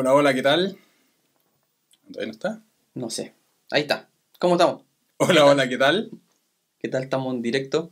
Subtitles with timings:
[0.00, 0.78] Hola, hola, ¿qué tal?
[2.06, 2.62] ¿Todavía no está?
[2.94, 3.34] No sé.
[3.68, 4.08] Ahí está.
[4.38, 4.84] ¿Cómo estamos?
[5.16, 6.12] Hola, hola, ¿qué tal?
[6.78, 7.02] ¿Qué tal?
[7.02, 7.90] Estamos en directo.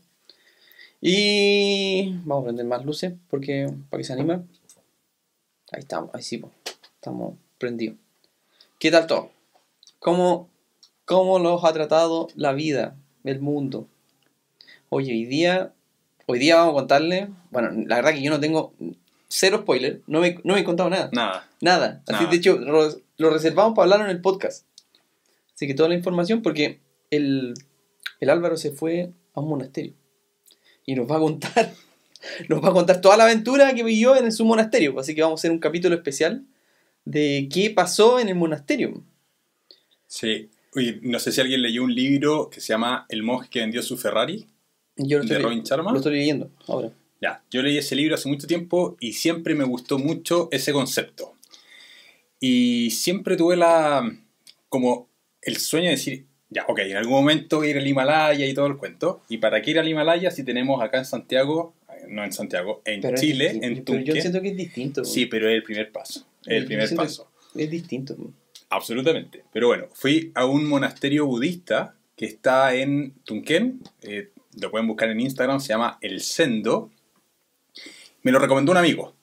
[1.00, 4.34] Y vamos a prender más luces porque para que se anime.
[5.72, 6.40] Ahí estamos, ahí sí,
[6.95, 7.97] estamos prendidos.
[8.79, 9.33] ¿Qué tal todo?
[9.99, 10.49] ¿Cómo,
[11.07, 12.95] ¿Cómo los ha tratado la vida,
[13.25, 13.88] el mundo?
[14.91, 15.73] Oye, hoy día,
[16.27, 18.75] hoy día vamos a contarle, bueno, la verdad que yo no tengo
[19.29, 21.11] cero spoiler, no me, no me he contado nada.
[21.12, 21.48] Nada.
[21.61, 22.02] Nada.
[22.06, 22.30] Así, Nada.
[22.30, 22.88] de hecho, lo,
[23.19, 24.64] lo reservamos para hablarlo en el podcast.
[25.55, 27.55] Así que toda la información, porque el,
[28.20, 29.95] el Álvaro se fue a un monasterio.
[30.84, 31.73] Y nos va a contar,
[32.48, 34.98] nos va a contar toda la aventura que vivió en su monasterio.
[35.00, 36.45] Así que vamos a hacer un capítulo especial
[37.05, 39.02] de qué pasó en el monasterio.
[40.06, 40.50] Sí.
[40.74, 43.83] Oye, no sé si alguien leyó un libro que se llama El monje que vendió
[43.83, 44.47] su Ferrari,
[44.97, 45.91] Yo lo de Robin Sharma.
[45.91, 46.91] lo estoy leyendo ahora.
[47.20, 51.34] Ya, yo leí ese libro hace mucho tiempo y siempre me gustó mucho ese concepto.
[52.41, 54.11] Y siempre tuve la
[54.69, 55.09] como
[55.42, 58.77] el sueño de decir, ya, ok, en algún momento ir al Himalaya y todo el
[58.77, 59.23] cuento.
[59.28, 61.75] ¿Y para qué ir al Himalaya si tenemos acá en Santiago,
[62.08, 64.20] no en Santiago, en Pero Chile, en Pero yo Tunque?
[64.20, 65.05] siento que es distinto.
[65.05, 66.27] Sí, pero es el primer paso.
[66.45, 67.30] Es el primer paso.
[67.55, 68.17] Es distinto.
[68.69, 69.45] Absolutamente.
[69.53, 73.80] Pero bueno, fui a un monasterio budista que está en Tunquén.
[74.03, 74.30] eh,
[74.61, 76.91] lo pueden buscar en Instagram, se llama El Sendo.
[78.27, 79.14] Me lo recomendó un amigo.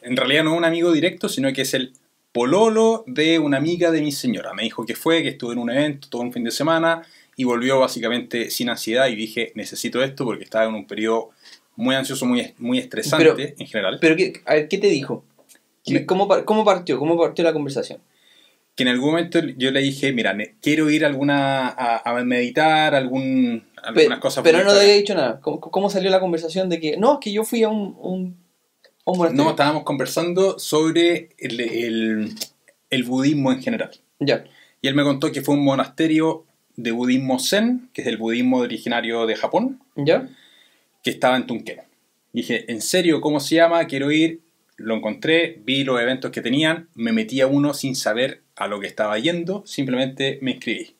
[0.00, 1.92] En realidad no es un amigo directo, sino que es el
[2.32, 4.54] pololo de una amiga de mi señora.
[4.54, 7.02] Me dijo que fue, que estuvo en un evento todo un fin de semana
[7.36, 11.32] y volvió básicamente sin ansiedad y dije, necesito esto porque estaba en un periodo
[11.76, 13.98] muy ansioso, muy, muy estresante Pero- en general.
[14.00, 15.22] Pero, ¿qué, a ver, ¿qué te dijo?
[15.84, 16.98] ¿Qué- Me- ¿Cómo, ¿Cómo partió?
[16.98, 17.98] ¿Cómo partió la conversación?
[18.74, 22.94] que en algún momento yo le dije, mira, quiero ir a alguna a, a meditar,
[22.94, 25.40] algún, algunas Pe- cosas Pero no te había dicho nada.
[25.40, 28.36] ¿Cómo, cómo salió la conversación de que no, es que yo fui a un, un,
[29.14, 29.44] monasterio?
[29.44, 32.34] No, estábamos conversando sobre el, el-
[32.90, 33.90] el budismo en general.
[34.20, 34.44] Ya,
[34.82, 36.44] Y él me contó que fue un monasterio
[36.76, 40.28] de budismo zen, que es el budismo originario de Japón, ya.
[41.02, 41.80] que estaba en Tunquén.
[42.32, 43.20] Dije, ¿en serio?
[43.20, 43.84] ¿Cómo se llama?
[43.86, 44.40] Quiero ir.
[44.76, 48.78] Lo encontré, vi los eventos que tenían, me metí a uno sin saber a lo
[48.78, 50.94] que estaba yendo, simplemente me inscribí.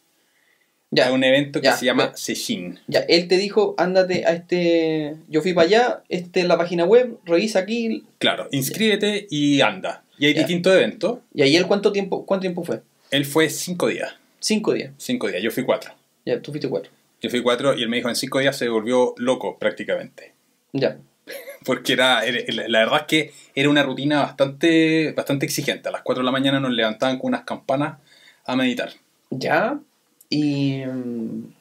[0.96, 2.80] Ya, a un evento que ya, se llama Sejin.
[2.86, 3.00] ya.
[3.08, 5.16] Él te dijo, ándate a este.
[5.28, 8.04] Yo fui para allá, este es la página web, revisa aquí.
[8.18, 10.02] Claro, inscríbete y anda.
[10.18, 11.18] Y hay distintos eventos.
[11.34, 12.80] Y ahí él cuánto tiempo, cuánto tiempo fue?
[13.10, 14.14] Él fue cinco días.
[14.40, 14.92] Cinco días.
[14.96, 15.92] Cinco días, yo fui cuatro.
[16.24, 16.90] Ya, tú fuiste cuatro.
[17.20, 20.32] Yo fui cuatro y él me dijo en cinco días se volvió loco prácticamente.
[20.72, 20.96] Ya.
[21.64, 25.88] Porque era, era- la verdad es que era una rutina bastante, bastante exigente.
[25.88, 27.98] A las 4 de la mañana nos levantaban con unas campanas
[28.44, 28.90] a meditar.
[29.30, 29.78] Ya.
[30.31, 30.82] Y.
[30.84, 31.53] mm,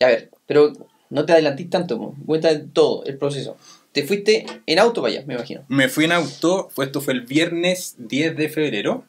[0.00, 0.72] A ver, pero
[1.10, 3.56] no te adelantís tanto, cuenta todo el proceso.
[3.92, 5.64] Te fuiste en auto para allá, me imagino.
[5.68, 9.04] Me fui en auto, esto fue el viernes 10 de febrero.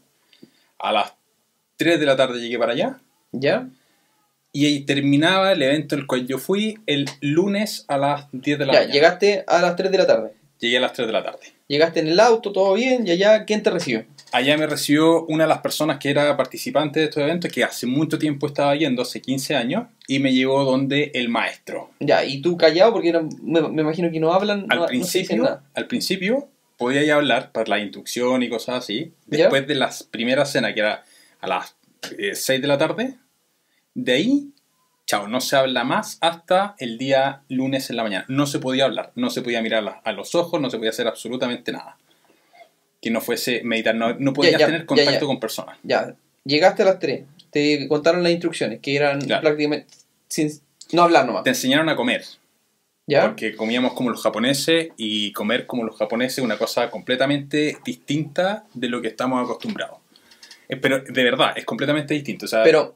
[0.80, 1.14] A las
[1.78, 3.00] 3 de la tarde llegué para allá.
[3.32, 3.68] ¿Ya?
[4.52, 8.66] Y ahí terminaba el evento el cual yo fui el lunes a las 10 de
[8.66, 8.94] la Ya, mañana.
[8.94, 10.34] llegaste a las 3 de la tarde.
[10.60, 11.54] Llegué a las 3 de la tarde.
[11.70, 14.04] Llegaste en el auto, todo bien, y allá, ¿quién te recibió?
[14.32, 17.86] Allá me recibió una de las personas que era participante de estos eventos, que hace
[17.86, 21.92] mucho tiempo estaba yendo, hace 15 años, y me llevó donde el maestro.
[22.00, 25.44] Ya, y tú callado, porque no- me, me imagino que no hablan, Al no, principio,
[25.44, 25.64] nada.
[25.76, 29.14] al principio podía ya hablar para la instrucción y cosas así.
[29.28, 29.44] ¿Ya?
[29.44, 31.04] Después de las primeras cenas, que era
[31.40, 31.76] a las
[32.34, 33.14] 6 de la tarde,
[33.94, 34.48] de ahí,
[35.10, 38.26] chao, no se habla más hasta el día lunes en la mañana.
[38.28, 41.08] No se podía hablar, no se podía mirar a- los ojos, no se podía hacer
[41.08, 41.98] absolutamente nada.
[43.02, 45.26] Que no fuese meditar, no, no podías ya, tener contacto ya.
[45.26, 45.80] con personas.
[45.82, 46.14] Ya,
[46.46, 49.42] llegaste a las 3, te contaron las instrucciones, que eran Claro.
[49.42, 49.88] prácticamente
[50.28, 50.52] sin,
[50.92, 51.44] no hablar nomás.
[51.44, 52.24] Te enseñaron a comer,
[53.08, 53.26] ¿Ya?
[53.26, 58.66] porque comíamos como los japoneses y comer como los japoneses es una cosa completamente distinta
[58.76, 59.98] de lo que estamos acostumbrados.
[60.68, 62.46] Eh, Pero de verdad, es completamente distinto.
[62.46, 62.96] O sea, Pero,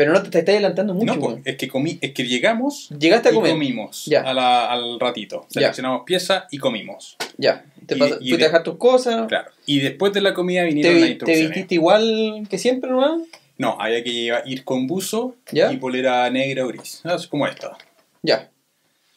[0.00, 1.14] pero no te, te estás adelantando mucho.
[1.14, 3.52] no, pues, es, que comí, es que llegamos Llegaste a y comer.
[3.52, 4.22] comimos Ya.
[4.22, 5.44] a la- al ratito.
[5.50, 7.18] Seleccionamos piezas y comimos.
[7.36, 9.28] Ya, te Y- pasa- y fuiste de- a dejar tus cosas.
[9.28, 9.50] Claro.
[9.66, 11.48] Y después de la comida Te, vinieron las vi- te instrucciones.
[11.50, 13.26] vististe igual que siempre, ¿no?
[13.58, 15.70] No, había que llevar- ir con buzo Ya.
[15.70, 17.02] y polera negra o gris.
[17.04, 17.76] Ah, Es como esta.
[18.22, 18.50] Ya.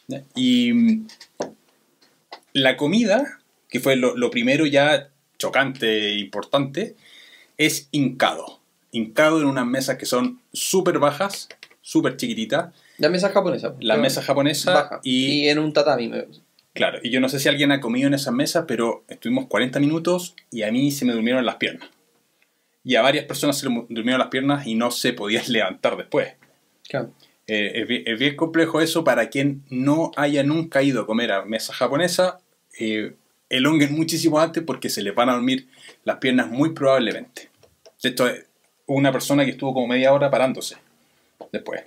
[0.07, 0.21] ¿ya?
[0.35, 1.07] Y mm,
[2.53, 5.09] la comida, que fue lo, lo primero ya
[5.39, 6.95] chocante e importante,
[7.57, 8.59] es hincado.
[8.93, 11.49] Hincado en unas mesas que son súper bajas,
[11.81, 12.73] súper chiquititas.
[12.97, 13.75] La mesa japonesa.
[13.81, 14.99] La mesa japonesa baja.
[15.03, 16.11] y, Y, en un tatami.
[16.73, 19.79] claro, y yo no sé si alguien ha comido en esas mesas, pero estuvimos 40
[19.81, 21.89] minutos y a mí se me durmieron las piernas.
[22.85, 26.33] Y a varias personas se le durmieron las piernas y no se podían levantar después.
[26.87, 27.11] Claro.
[27.47, 31.31] Eh, es, bien, es bien complejo eso para quien no haya nunca ido a comer
[31.33, 32.39] a mesa japonesa.
[32.79, 33.15] eh,
[33.49, 35.67] elonguen muchísimo antes porque se les van a dormir
[36.05, 37.49] las piernas muy probablemente.
[38.01, 38.45] Esto es
[38.87, 40.77] una persona que estuvo como media hora parándose
[41.51, 41.83] después.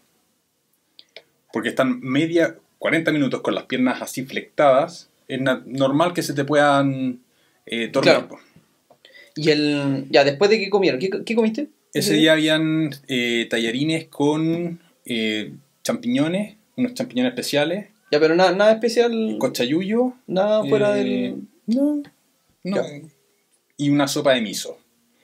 [1.53, 5.09] Porque están media, 40 minutos con las piernas así flectadas.
[5.29, 7.21] Es normal que se te puedan
[7.67, 7.91] eh.
[7.91, 8.29] Claro.
[9.35, 10.07] Y el.
[10.11, 11.69] Ya, después de que comieron, ¿qué, qué comiste?
[11.93, 15.53] Ese día habían eh, tallarines con eh,
[15.83, 19.37] champiñones, unos champiñones especiales, Ya, pero nada, nada especial.
[19.39, 20.15] cochayuyo.
[20.27, 21.37] Nada fuera eh, del.
[21.67, 22.03] No,
[22.65, 22.83] no.
[23.79, 24.79] Y una sopa de miso.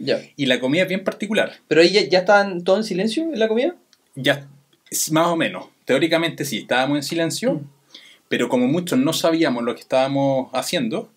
[0.04, 0.20] Ya.
[0.37, 1.52] Y la comida es bien particular.
[1.69, 3.76] Pero ahí ya, ya estaban todos en silencio en la comida.
[4.16, 4.49] Ya,
[5.12, 5.66] más o menos.
[5.84, 7.66] Teóricamente sí, estábamos en silencio, Mm.
[8.28, 11.12] pero como muchos no sabíamos lo que estábamos haciendo,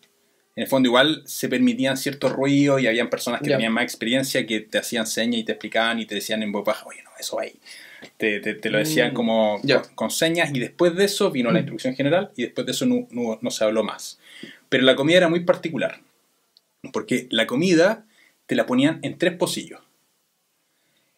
[0.56, 4.46] en el fondo igual se permitían ciertos ruidos y habían personas que tenían más experiencia
[4.46, 7.10] que te hacían señas y te explicaban y te decían en voz baja, oye, no,
[7.20, 7.54] eso ahí.
[8.18, 9.14] Te, te- te lo decían Mm.
[9.16, 11.64] como con, con señas y después de eso vino la Mm.
[11.64, 14.20] instrucción general y después de eso no, no- no se habló más.
[14.70, 16.00] Pero la comida era muy particular,
[16.94, 18.05] porque la comida
[18.46, 19.82] te la ponían en tres pocillos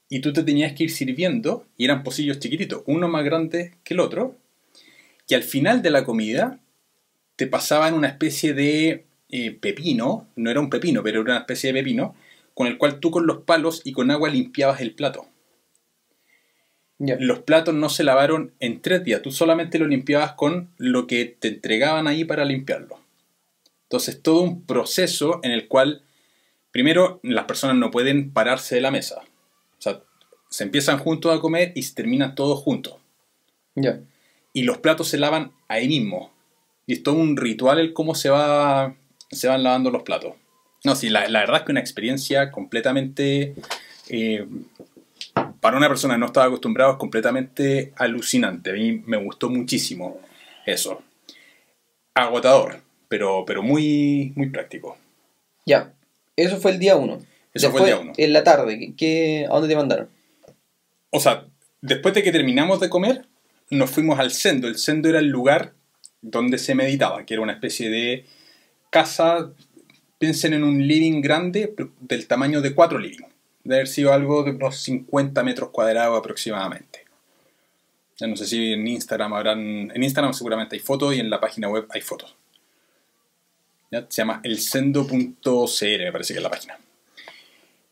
[0.09, 3.93] y tú te tenías que ir sirviendo, y eran pocillos chiquititos, uno más grande que
[3.93, 4.37] el otro,
[5.27, 6.59] y al final de la comida
[7.35, 11.73] te pasaban una especie de eh, pepino, no era un pepino, pero era una especie
[11.73, 12.15] de pepino,
[12.53, 15.27] con el cual tú con los palos y con agua limpiabas el plato.
[16.99, 21.25] Los platos no se lavaron en tres días, tú solamente lo limpiabas con lo que
[21.25, 22.99] te entregaban ahí para limpiarlo.
[23.83, 26.01] Entonces, todo un proceso en el cual,
[26.77, 29.21] primero, las personas no pueden pararse de la mesa.
[29.79, 29.99] O sea,
[30.47, 32.97] se empiezan juntos a comer y se terminan todos juntos.
[33.73, 33.99] Ya.
[34.53, 36.31] Y los platos se lavan ahí mismo.
[36.85, 38.95] Y es todo un ritual el cómo se, va,
[39.31, 40.35] se van lavando los platos.
[40.83, 43.55] No, sí, la, la verdad es que una experiencia completamente...
[44.09, 44.45] eh,
[45.59, 48.69] para una persona que no estaba acostumbrada es completamente alucinante.
[48.69, 50.19] A mí me gustó muchísimo
[50.63, 51.01] eso.
[52.13, 54.95] Agotador, pero, pero muy, muy práctico.
[55.65, 55.91] Ya.
[56.37, 57.19] Eso fue el día uno.
[57.53, 58.13] Eso fue el día uno.
[58.15, 60.09] En la tarde, ¿qué, qué- a dónde te mandaron?
[61.09, 61.45] O sea,
[61.81, 63.25] después de que terminamos de comer,
[63.69, 64.67] nos fuimos al sendo.
[64.67, 65.73] El sendo era el lugar
[66.21, 68.25] donde se meditaba, que era una especie de
[68.89, 69.51] casa,
[70.19, 73.25] piensen en un living grande del tamaño de cuatro living.
[73.63, 77.05] De haber sido algo de unos 50 metros cuadrados aproximadamente.
[78.19, 79.91] Ya no sé si en Instagram habrán...
[79.93, 82.35] En Instagram seguramente hay fotos y en la página web hay fotos.
[83.91, 84.05] ¿Ya?
[84.09, 86.77] Se llama elsendo.cr, me parece que es la página.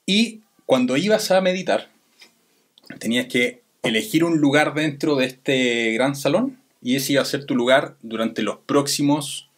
[0.06, 1.90] Y cuando ibas a meditar,
[3.00, 7.46] tenías que elegir un lugar dentro de este gran salón y ese iba a ser
[7.46, 9.50] tu lugar durante los próximos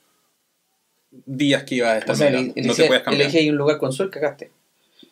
[1.25, 3.29] días que ibas a estar O sea, elegí, no te puedes cambiar.
[3.29, 4.51] elegí un lugar con sol, cagaste.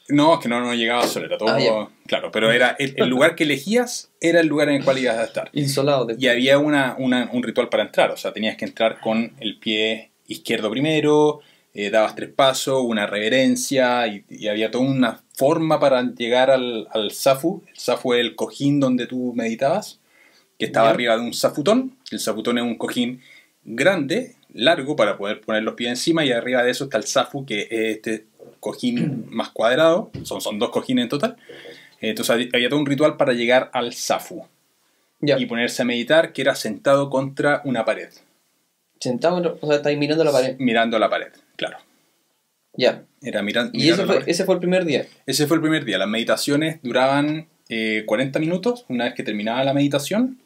[0.07, 1.49] No, es que no, no llegaba solo, era todo...
[1.49, 4.99] Ah, claro, pero era el, el lugar que elegías era el lugar en el cual
[4.99, 5.49] ibas a estar.
[5.53, 6.05] Insolado.
[6.05, 6.15] De...
[6.19, 9.57] Y había una, una- un ritual para entrar, o sea, tenías que entrar con el
[9.57, 11.41] pie izquierdo primero,
[11.73, 16.87] eh, dabas tres pasos, una reverencia, y, y había toda una forma para llegar al,
[16.91, 17.63] al zafu.
[17.67, 19.99] El zafu es el cojín donde tú meditabas,
[20.57, 21.97] que estaba arriba de un zafutón.
[22.11, 23.21] El zafutón es un cojín
[23.65, 27.45] grande, largo, para poder poner los pies encima, y arriba de eso está el zafu,
[27.45, 28.25] que es este
[28.61, 31.35] cojín más cuadrado, son, son dos cojines en total.
[32.01, 34.45] Entonces había- todo un ritual para llegar al zafu
[35.37, 38.09] y ponerse a meditar, que era sentado contra una pared,
[39.05, 40.55] Sentado, o sea, estáis mirando la pared.
[40.59, 41.77] mirando la pared, claro.
[42.77, 43.03] Ya.
[43.21, 44.29] Era miran- Y mirando ese fue, pared.
[44.29, 45.07] ese fue el primer día.
[45.25, 45.97] Ese fue el primer día.
[45.97, 48.85] Las meditaciones duraban eh, 40 minutos.
[48.89, 50.37] Una vez que terminaba la meditación,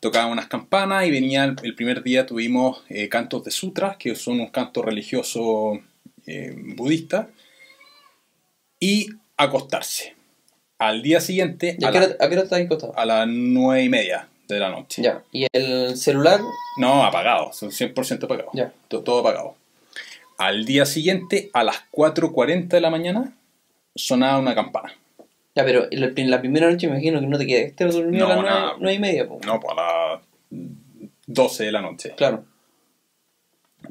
[0.00, 4.14] tocaban unas campanas y venía el, el primer día tuvimos eh, cantos de sutras, que
[4.14, 5.78] son un canto religioso
[6.26, 7.28] eh, budista,
[8.80, 10.14] y acostarse.
[10.78, 12.96] Al día siguiente, ¿Y a, a qué hora, a qué hora estáis acostados?
[12.98, 15.02] a las nueve y media de la noche.
[15.02, 15.22] Ya.
[15.32, 16.40] Y el celular,
[16.78, 18.50] No, apagado, son 100% apagado.
[18.52, 18.72] Ya.
[18.88, 19.54] To- Todo apagado.
[20.38, 23.32] Al día siguiente, a las 4.40 de la mañana,
[23.94, 24.94] sonaba una campana.
[25.54, 28.32] ya, pero en la, la primera noche me imagino que no te quedaste dormido No,
[28.32, 28.72] a las nueve, nada.
[28.78, 29.40] nueve y media, po.
[29.46, 30.20] No, pues a las
[31.26, 32.12] 12 de la noche.
[32.16, 32.44] Claro.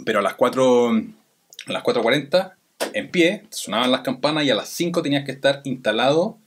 [0.06, 2.54] Pero a las 4, a las 4.40,
[2.94, 6.38] en pie, sonaban las campanas y a las 5 tenías que estar instalado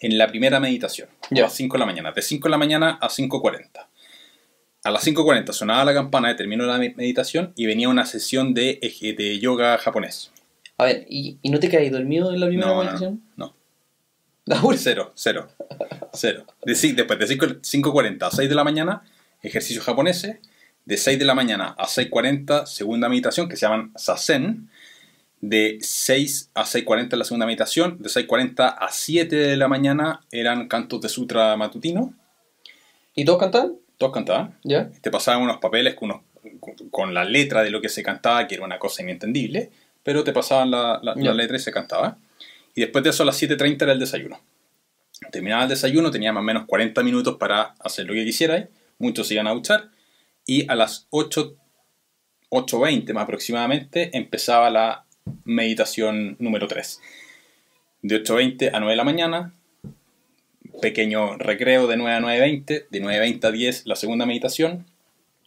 [0.00, 1.08] en la primera meditación.
[1.30, 1.42] Ya.
[1.44, 2.12] A las 5 de la mañana.
[2.12, 3.86] De 5 de la mañana a 5.40.
[4.84, 8.78] A las 5.40 sonaba la campana, terminó la me- meditación y venía una sesión de,
[9.16, 10.30] de yoga japonés.
[10.78, 13.22] A ver, ¿y, y no te quedáis dormido en la primera No, no, meditación?
[13.36, 13.54] no.
[14.44, 14.76] La última.
[14.78, 15.48] Cero, cero,
[16.14, 16.46] cero.
[16.64, 19.02] De después de 5 5.40 a 6 de la mañana,
[19.42, 20.38] ejercicios japoneses.
[20.84, 24.70] De 6 de la mañana a 6.40, segunda meditación, que se llaman sasen.
[25.40, 27.98] De 6 a 6.40 la segunda meditación.
[28.02, 32.12] De 6.40 a 7 de la mañana eran cantos de sutra matutino.
[33.14, 33.74] ¿Y todos cantaban?
[33.98, 34.56] Todos cantaban.
[34.64, 34.90] ¿Ya?
[35.00, 36.22] Te pasaban unos papeles con unos
[36.90, 39.70] con- la letra de lo que se cantaba, que era una cosa inentendible,
[40.02, 42.16] pero te pasaban la, la- la letra y se cantaba.
[42.74, 44.40] Y después de eso a las 7.30 era el desayuno.
[45.32, 48.66] Terminaba el desayuno, tenía más o menos 40 minutos para hacer lo que quisierais,
[48.98, 49.88] muchos se iban a duchar,
[50.46, 51.56] y a las 8,
[52.50, 55.04] 8.20 más aproximadamente empezaba la
[55.44, 57.00] meditación número 3.
[58.02, 59.52] De 8.20 a 9 de la mañana,
[60.80, 64.86] pequeño recreo de 9 a 9.20, de 9.20 a 10 la segunda meditación,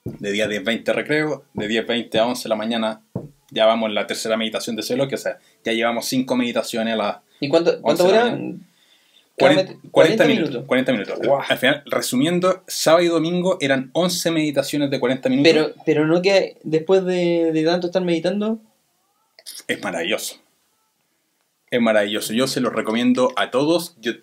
[0.04, 3.02] de 10 a 10.20 recreo, de 10.20 a 11 de la mañana
[3.54, 6.94] ya vamos en la tercera meditación de ese bloque, o sea, ya llevamos 5 meditaciones
[6.94, 8.36] a la ¿Y cuánto, cuánto 11 de la dura?
[8.38, 8.60] mañana.
[9.38, 10.64] Cada 40, met- 40 minutos.
[10.68, 11.20] 40 minutos.
[11.26, 11.42] Guau.
[11.48, 15.52] Al final, resumiendo, sábado y domingo eran 11 meditaciones de 40 minutos.
[15.52, 18.60] Pero, pero no que después de, de tanto estar meditando,
[19.68, 20.36] es maravilloso.
[21.70, 22.34] Es maravilloso.
[22.34, 23.96] Yo se lo recomiendo a todos.
[24.02, 24.14] Yo,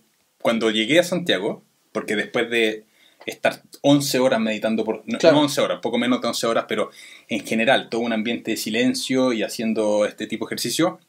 [0.41, 2.85] cuando llegué a Santiago, porque después de
[3.27, 5.03] estar 11 horas meditando por...
[5.07, 5.37] No, Claro.
[5.37, 6.91] no 11 horas, poco menos de 11 horas, pero
[7.29, 11.01] en general todo un ambiente de silencio y haciendo este tipo de ejercicio,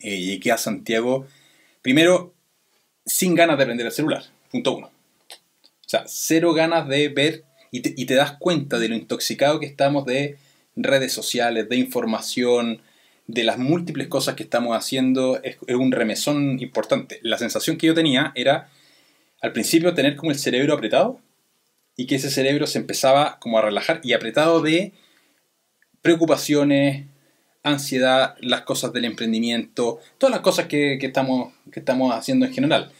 [0.00, 1.26] eh, llegué a Santiago,
[1.82, 2.32] primero,
[3.04, 4.24] sin ganas de aprender el celular.
[4.50, 4.86] Punto uno.
[4.88, 9.60] O sea, cero ganas de ver y te, y te das cuenta de lo intoxicado
[9.60, 10.38] que estamos de
[10.76, 12.80] redes sociales, de información,
[13.32, 15.40] de las múltiples cosas que estamos haciendo.
[15.42, 17.20] Es, un remesón importante.
[17.22, 18.68] La sensación que yo tenía era,
[19.40, 21.20] al principio, tener como el cerebro apretado
[21.96, 24.92] y que ese cerebro se empezaba como a relajar y apretado de
[26.02, 27.06] preocupaciones,
[27.62, 32.52] ansiedad, las cosas del emprendimiento, todas las cosas que, que estamos, que estamos haciendo en
[32.52, 32.92] general.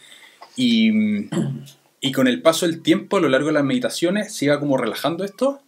[0.55, 0.91] Y,
[1.99, 5.23] y con el paso del tiempo, a lo largo de las meditaciones, se como relajando
[5.23, 5.61] esto.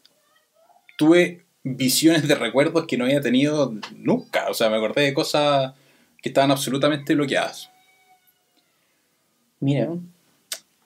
[0.98, 4.48] Tuve visiones de recuerdos que no había tenido nunca.
[4.50, 5.74] O sea, me acordé de cosas
[6.22, 7.70] que estaban absolutamente bloqueadas.
[9.60, 9.90] mira,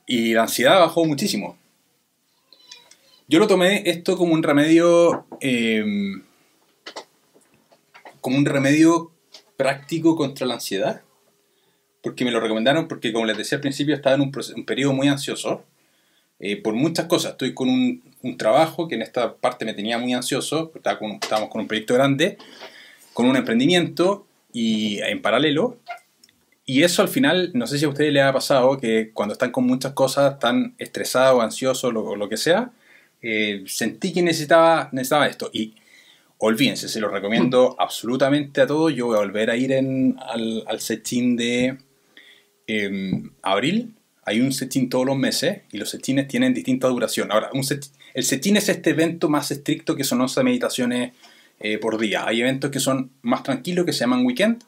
[0.06, 1.58] Y la ansiedad bajó muchísimo.
[3.28, 5.26] Yo lo tomé esto como un remedio.
[5.42, 5.84] eh,
[8.22, 9.12] como un remedio
[9.56, 11.02] práctico contra la ansiedad.
[12.04, 14.94] Porque me lo recomendaron, porque como les decía al principio, estaba en un, un periodo
[14.94, 15.64] muy ansioso.
[16.40, 17.32] Eh, por muchas cosas.
[17.34, 20.72] Estoy con un, un trabajo que en esta parte me tenía muy ansioso.
[20.76, 22.38] Estaba con- estábamos con un proyecto grande,
[23.14, 25.78] con un emprendimiento y en paralelo.
[26.66, 29.52] Y eso al final, no sé si a ustedes les ha pasado que cuando están
[29.52, 32.72] con muchas cosas, están estresados, ansiosos, lo, lo que sea,
[33.22, 35.50] eh, sentí que necesitaba, necesitaba esto.
[35.54, 35.76] Y
[36.40, 38.94] olvídense, se lo recomiendo absolutamente a todos.
[38.94, 40.80] Yo voy a volver a ir en, al, al
[41.38, 41.78] de
[42.68, 43.94] em, abril.
[44.28, 47.32] Hay un set-in todos los meses y los set-ins tienen distinta duración.
[47.32, 51.14] Ahora, un set- el set-in es este evento más estricto que son 11 meditaciones
[51.60, 52.28] eh, por día.
[52.28, 54.64] Hay eventos que son más tranquilos, que se llaman weekend,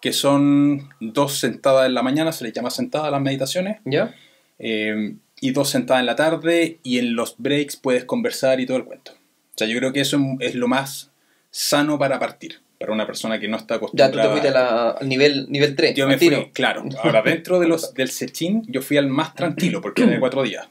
[0.00, 4.14] que son dos sentadas en la mañana, se les llama sentadas las meditaciones, ¿ya?
[4.58, 8.76] eh, y dos sentadas en la tarde, y en los breaks puedes conversar y todo
[8.78, 9.12] el cuento.
[9.12, 11.12] O sea, yo creo que eso es lo más
[11.50, 14.12] sano para partir, para una persona que no está Ya acostumbrada.
[14.12, 15.94] tú te fuiste la- al nivel, nivel 3.
[15.94, 16.84] Yo me fui, claro.
[17.02, 20.42] Ahora, dentro de los, del setín, yo fui al más tranquilo, porque es de cuatro
[20.42, 20.68] días.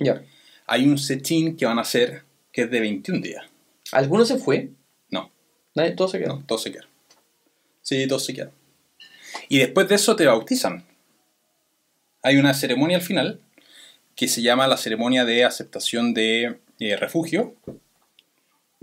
[0.00, 0.20] Ya.
[0.66, 3.44] Hay un setín que van a hacer que es de 21 días.
[3.92, 4.70] ¿Alguno se fue?
[5.10, 5.30] No,
[5.76, 6.40] Nadie, todos se quedaron.
[6.40, 6.86] no, todos se quedan.
[7.82, 8.50] Sí, todos se quedan.
[9.48, 10.84] Y después de eso te bautizan.
[12.22, 13.40] Hay una ceremonia al final
[14.16, 17.54] que se llama la ceremonia de aceptación de eh, refugio.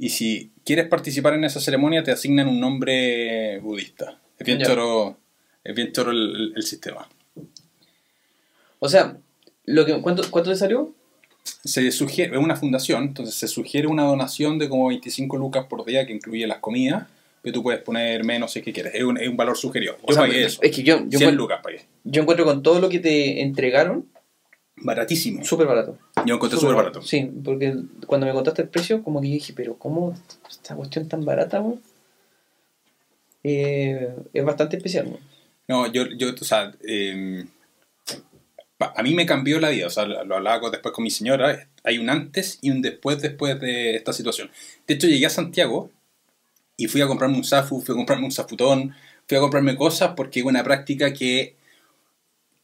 [0.01, 4.17] Y si quieres participar en esa ceremonia, te asignan un nombre budista.
[4.37, 5.17] Es bien choro,
[5.63, 7.07] es bien choro el- sistema.
[8.79, 9.17] O sea,
[9.65, 10.93] lo que, ¿cuánto, ¿cuánto te salió?
[11.63, 15.83] se sugiere, es una fundación, entonces se sugiere una donación de como 25 lucas por
[15.83, 17.07] día que incluye las comidas,
[17.41, 19.95] pero tú puedes poner menos si es que quieres, es un, es un valor sugerido.
[19.97, 21.81] Yo O sea, pagué eso, Es que yo, yo, 100 encuentro, lucas pagué.
[22.03, 24.05] yo encuentro con todo lo que te entregaron
[24.81, 25.43] Baratísimo.
[25.43, 25.97] súper barato.
[26.25, 27.01] Yo encontré súper barato.
[27.01, 27.75] Sí, porque
[28.07, 30.13] cuando me contaste el precio, como que yo dije, pero ¿cómo
[30.49, 31.81] esta cuestión tan barata, weón?
[33.43, 35.19] Eh, es bastante especial, weón.
[35.67, 37.45] No, yo, yo o sea, eh,
[38.77, 41.67] pa- a mí me cambió la vida, o sea, lo hablaba después con mi señora,
[41.83, 44.49] hay un antes y un después después de esta situación.
[44.87, 45.91] De hecho, llegué a Santiago
[46.75, 48.95] y fui a comprarme un Safu, fui a comprarme un Zafutón,
[49.27, 51.55] fui a comprarme cosas porque es una práctica que,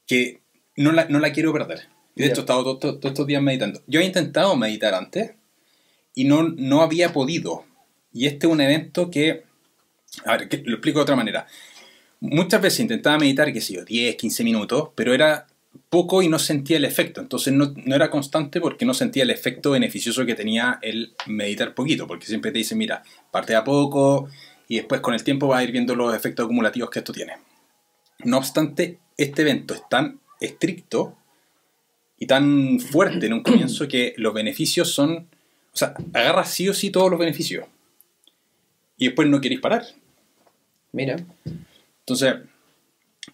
[0.08, 0.40] que
[0.78, 1.88] no, la, no la quiero perder.
[2.16, 3.82] Y de hecho, he estado to- to- todos estos días meditando.
[3.88, 5.32] Yo he intentado meditar antes
[6.14, 7.66] y no, no había podido.
[8.14, 9.44] Y este es un evento que,
[10.26, 11.46] a ver, que lo explico de otra manera.
[12.22, 15.48] Muchas veces intentaba meditar, qué sé yo, 10, 15 minutos, pero era
[15.90, 17.20] poco y no sentía el efecto.
[17.20, 21.74] Entonces no, no era constante porque no sentía el efecto beneficioso que tenía el meditar
[21.76, 24.30] poquito, porque siempre te dicen, mira, parte a poco
[24.70, 27.34] y después con el tiempo vas a ir viendo los efectos acumulativos que esto tiene.
[28.24, 31.18] No obstante, este evento es tan estricto
[32.18, 35.28] y tan fuerte en un comienzo que los beneficios son,
[35.74, 37.66] O sea, agarras sí o sí todos los beneficios.
[38.98, 39.86] Y después no queréis parar.
[40.92, 41.18] Mira.
[42.00, 42.36] Entonces,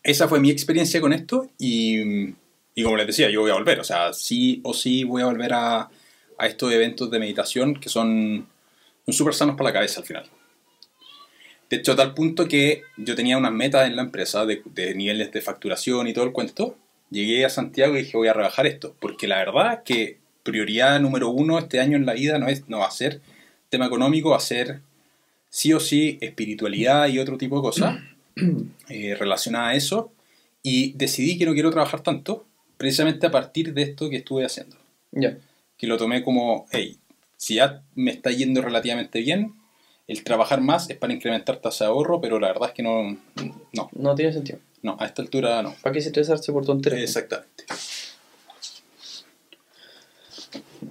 [0.03, 2.29] esa fue mi experiencia con esto y,
[2.73, 3.79] y como les decía, yo voy a volver.
[3.79, 5.89] O sea, sí o sí voy a volver a,
[6.41, 8.47] a estos eventos de meditación que son,
[9.07, 10.25] súper sanos para la cabeza al final.
[11.69, 14.95] De hecho, a tal punto que yo tenía unas metas en la empresa de, de
[14.95, 16.75] niveles de facturación y todo el cuento.
[17.11, 18.95] Llegué a Santiago y dije voy a rebajar esto.
[18.99, 22.67] Porque la verdad es que prioridad número uno este año en la vida no, es,
[22.67, 23.21] no va a ser
[23.69, 24.81] tema económico, va a ser
[25.49, 27.99] sí o sí espiritualidad y otro tipo de cosas
[28.89, 30.11] eh, relacionadas a eso.
[30.63, 32.45] Y decidí que no quiero trabajar tanto,
[32.77, 34.77] precisamente a partir de esto que estuve haciendo.
[35.11, 35.37] Ya.
[35.77, 36.97] Que lo tomé como, hey,
[37.37, 39.53] si ya me está yendo relativamente bien,
[40.07, 43.17] el trabajar más es para incrementar tasa de ahorro, pero la verdad es que no,
[43.73, 44.59] no, No tiene sentido.
[44.81, 45.75] No, a esta altura no.
[45.81, 47.03] ¿Para qué se estresarse por tonterías?
[47.03, 47.65] Exactamente.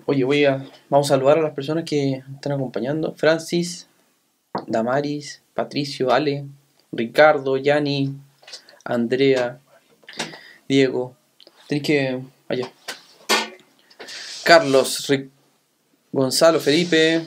[0.06, 0.64] Oye, voy a.
[0.88, 3.14] Vamos a saludar a las personas que están acompañando.
[3.16, 3.88] Francis,
[4.66, 6.46] Damaris, Patricio, Ale,
[6.92, 8.14] Ricardo, Yani,
[8.84, 9.60] Andrea,
[10.68, 11.16] Diego.
[11.68, 12.20] Tenéis que.
[12.48, 12.70] Allá.
[14.44, 15.06] Carlos,
[16.12, 17.24] Gonzalo, Felipe,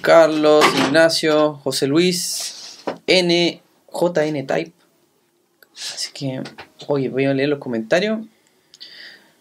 [0.00, 3.60] Carlos, Ignacio, José Luis, N,
[3.92, 4.72] JN Type.
[5.74, 6.42] Así que,
[6.88, 8.26] oye, voy a leer los comentarios.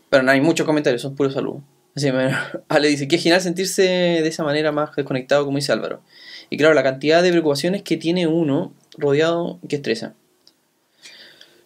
[0.09, 1.61] Pero no hay muchos comentarios, son puros saludos.
[1.95, 2.31] Así me-
[2.69, 6.01] Ale dice, qué genial sentirse de esa manera más desconectado, como dice Álvaro.
[6.49, 10.13] Y claro, la cantidad de preocupaciones que tiene uno rodeado que estresa.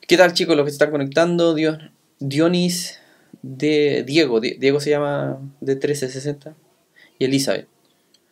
[0.08, 1.54] ¿Qué tal chicos los que se están conectando?
[1.54, 1.78] Dios,
[2.20, 3.00] Dionis
[3.44, 6.54] de Diego, Di- Diego se llama de 1360
[7.20, 7.68] y Elizabeth.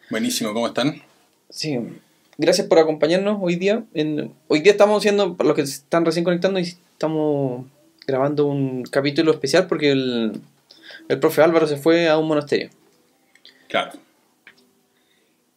[0.09, 1.01] Buenísimo, ¿cómo están?
[1.49, 1.77] Sí,
[2.39, 3.84] gracias por acompañarnos hoy día.
[4.48, 7.65] Hoy día estamos haciendo, para los que están recién conectando, y estamos
[8.08, 10.41] grabando un capítulo especial porque el,
[11.10, 12.69] el profe Álvaro se fue a un monasterio.
[13.67, 13.91] Claro.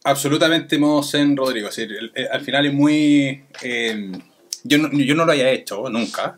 [0.04, 1.68] Absolutamente modo zen, Rodrigo.
[1.68, 3.44] Es decir, al final es muy...
[3.62, 4.12] eh,
[4.64, 6.36] yo, no, yo no lo haya hecho nunca,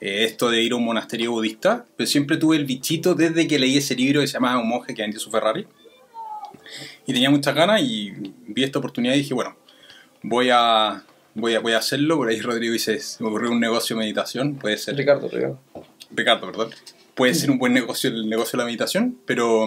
[0.00, 3.58] eh, esto de ir a un monasterio budista, pero siempre tuve el bichito desde que
[3.58, 5.66] leí ese libro que se llamaba Un monje que vendió su Ferrari.
[7.06, 8.12] Y tenía muchas ganas y
[8.46, 9.56] vi esta oportunidad y dije, bueno,
[10.22, 11.04] voy a,
[11.34, 12.16] voy a, voy a hacerlo.
[12.16, 14.96] Por ahí Rodrigo dice, se me ocurrió un negocio de meditación, puede ser...
[14.96, 15.58] Ricardo, Ricardo.
[16.10, 16.70] Ricardo, perdón.
[17.14, 19.66] Puede ser un buen negocio el negocio de la meditación, pero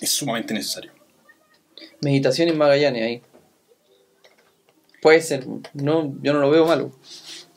[0.00, 0.90] es sumamente necesario.
[2.00, 3.22] Meditación en Magallanes ahí.
[5.02, 6.90] Puede ser, no, yo no lo veo malo.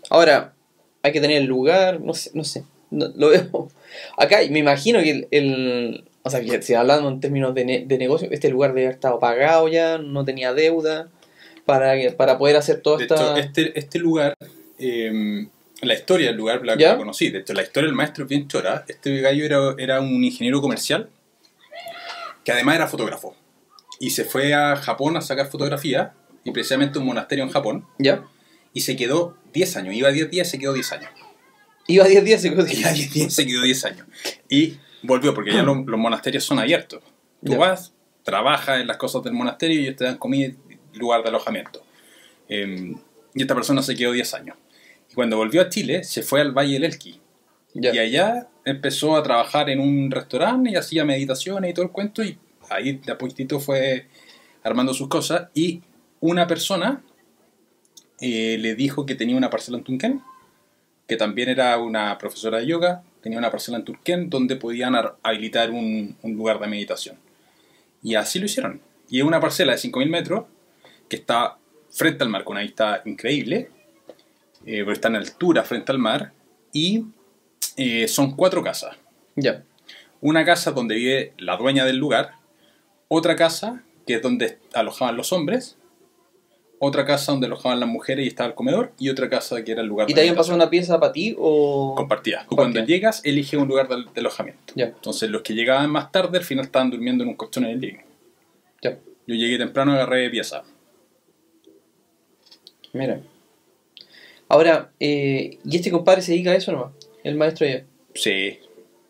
[0.09, 0.53] Ahora,
[1.01, 2.65] hay que tener el lugar, no sé, no sé.
[2.91, 3.69] no- lo veo.
[4.17, 7.85] Acá me imagino que el, el- o sea, que si hablando en términos de, ne-
[7.87, 11.09] de negocio, este lugar debe haber estado pagado ya, no tenía deuda
[11.67, 13.37] para, para poder hacer toda De esta...
[13.37, 14.33] este, este lugar,
[14.79, 15.47] eh,
[15.81, 17.29] la historia del lugar la, la conocí.
[17.29, 18.83] De hecho, la historia del maestro es bien chora.
[18.87, 21.09] Este gallo era, era un ingeniero comercial
[22.43, 23.35] que además era fotógrafo.
[23.99, 28.23] Y se fue a Japón a sacar fotografía, y precisamente un monasterio en Japón, ¿Ya?
[28.73, 29.93] y se quedó 10 años.
[29.95, 31.11] Iba 10 días y se quedó 10 años.
[31.87, 34.07] Iba 10 días y Iba 10 días y se quedó 10 años.
[34.49, 37.03] Y volvió, porque ya los, los monasterios son abiertos.
[37.43, 37.57] Tú Ya.
[37.57, 40.53] vas, trabajas en las cosas del monasterio y ellos te dan comida
[40.97, 41.83] lugar de alojamiento.
[42.49, 42.93] Eh,
[43.33, 44.57] y esta persona se quedó 10 años.
[45.11, 47.19] Y cuando volvió a Chile, se fue al Valle del Elqui.
[47.73, 52.23] Y allá empezó a trabajar en un restaurante y hacía meditaciones y todo el cuento.
[52.23, 52.37] Y
[52.69, 54.07] ahí de a poquitito fue
[54.63, 55.49] armando sus cosas.
[55.53, 55.81] Y
[56.19, 57.03] una persona
[58.19, 60.21] eh, le dijo que tenía una parcela en Tunquén,
[61.07, 65.15] que también era una profesora de yoga, tenía una parcela en Turquén donde podían ar-
[65.23, 67.17] habilitar un, un lugar de meditación.
[68.01, 68.81] Y así lo hicieron.
[69.09, 70.45] Y es una parcela de 5.000 metros
[71.09, 71.57] que está
[71.89, 73.69] frente al mar, con una vista increíble,
[74.65, 76.33] eh, porque está en altura frente al mar,
[76.73, 77.05] y
[77.75, 78.97] eh, son cuatro casas.
[79.35, 79.63] Ya.
[80.21, 82.31] Una casa donde vive la dueña del lugar,
[83.07, 85.77] otra casa que es donde alojaban los hombres,
[86.79, 89.81] otra casa donde alojaban las mujeres y estaba el comedor, y otra casa que era
[89.81, 90.67] el lugar ¿Y de te habían pasado meditación.
[90.67, 91.95] una pieza para ti o...?
[91.95, 92.45] compartida.
[92.47, 94.73] Cuando llegas, elige un lugar de, de alojamiento.
[94.75, 94.85] Ya.
[94.85, 97.81] Entonces, los que llegaban más tarde, al final estaban durmiendo en un colchón en el
[97.81, 97.99] living.
[99.29, 100.63] Yo llegué temprano, agarré pieza.
[102.97, 103.21] Mira.
[104.49, 106.91] Ahora, eh, ¿y este compadre se dedica a eso nomás?
[107.23, 107.85] El maestro ya.
[108.13, 108.59] Sí,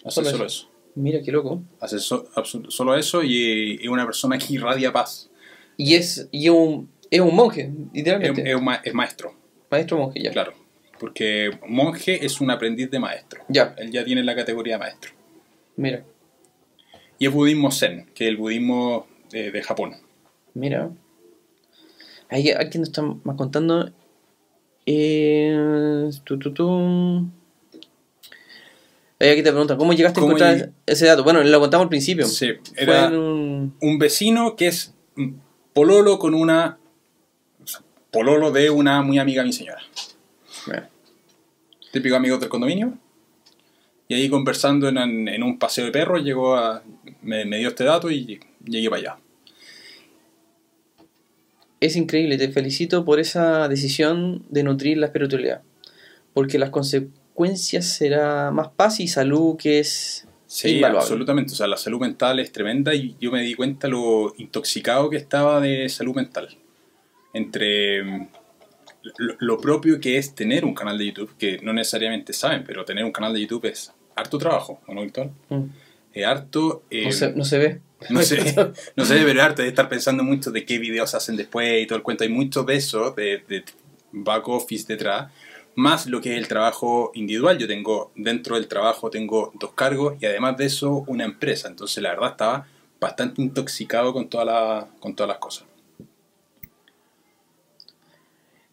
[0.03, 0.45] hace Solo solo, eso.
[0.45, 0.69] eso.
[0.95, 1.61] Mira, qué loco.
[1.79, 2.27] Hace so-
[2.69, 5.29] solo eso y eh, es una persona que irradia paz.
[5.77, 8.49] Y es, y es, un, es un monje, Es, literalmente.
[8.49, 9.35] es un ma- es maestro,
[9.69, 10.31] Maestro monje, ya.
[10.31, 10.53] claro.
[10.99, 13.43] Porque monje es un aprendiz de maestro.
[13.47, 15.11] Ya, Él ya tiene la categoría de maestro.
[15.75, 16.03] mira,
[17.19, 19.95] Y es budismo zen, que es el budismo de, de Japón.
[20.55, 20.89] mira.
[22.29, 23.89] Ahí alguien nos está más contando.
[24.85, 27.27] Eh, tu, tu, tu.
[29.19, 30.71] Ahí aquí te preguntan, ¿cómo llegaste a ¿Cómo encontrar llegué?
[30.85, 31.23] ese dato?
[31.23, 32.25] Bueno, lo contamos al principio.
[32.25, 33.75] Sí, era un...
[33.81, 34.93] un vecino que es
[35.73, 36.77] pololo con una...
[37.63, 39.81] o sea, pololo de una muy amiga de mi señora.
[40.67, 40.87] Bueno,
[41.91, 42.93] Típico amigo del condominio.
[44.07, 46.83] Y ahí conversando en, en un paseo de perros llegó a...
[47.23, 49.17] Me, me dio este dato y llegué para allá.
[51.79, 55.61] Es increíble, te felicito por esa decisión de nutrir la espiritualidad.
[56.33, 61.01] Porque las consecuencias será más paz y salud que es Sí, invaluable.
[61.03, 61.53] absolutamente.
[61.53, 65.17] O sea, la salud mental es tremenda y yo me di cuenta lo intoxicado que
[65.17, 66.47] estaba de salud mental.
[67.33, 68.27] Entre mm,
[69.17, 72.85] lo, lo propio que es tener un canal de YouTube, que no necesariamente saben, pero
[72.85, 75.29] tener un canal de YouTube es harto trabajo, ¿o ¿no, Víctor?
[75.49, 75.63] Mm.
[76.13, 76.83] Es harto...
[76.89, 77.81] eh, No, se, no se ve.
[78.09, 78.55] no sé,
[78.95, 81.87] no sé, pero es harto de estar pensando mucho de qué videos hacen después y
[81.87, 82.23] todo el cuento.
[82.23, 83.63] Hay mucho de eso, de, de
[84.11, 85.31] back office detrás,
[85.75, 87.57] más lo que es el trabajo individual.
[87.57, 91.67] Yo tengo, dentro del trabajo tengo dos cargos y además de eso una empresa.
[91.67, 92.67] Entonces la verdad estaba
[92.99, 95.65] bastante intoxicado con, toda la, con todas las cosas.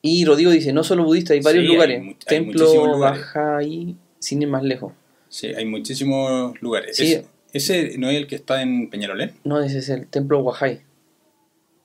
[0.03, 2.03] Y Rodrigo dice, no solo budista, hay varios Sí, lugares.
[2.03, 3.21] hay Templo lugares.
[3.35, 4.93] Bajaí, sin ir más lejos.
[5.31, 6.97] Sí, hay muchísimos lugares.
[6.97, 7.13] Sí.
[7.15, 9.33] Es- ¿Ese no es el que está en Peñarolén?
[9.45, 10.83] No, ese es el Templo Guajay.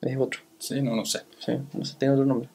[0.02, 0.42] Es otro.
[0.58, 1.22] Sí, no, no sé.
[1.40, 2.50] Sí, no sé, tiene otro nombre.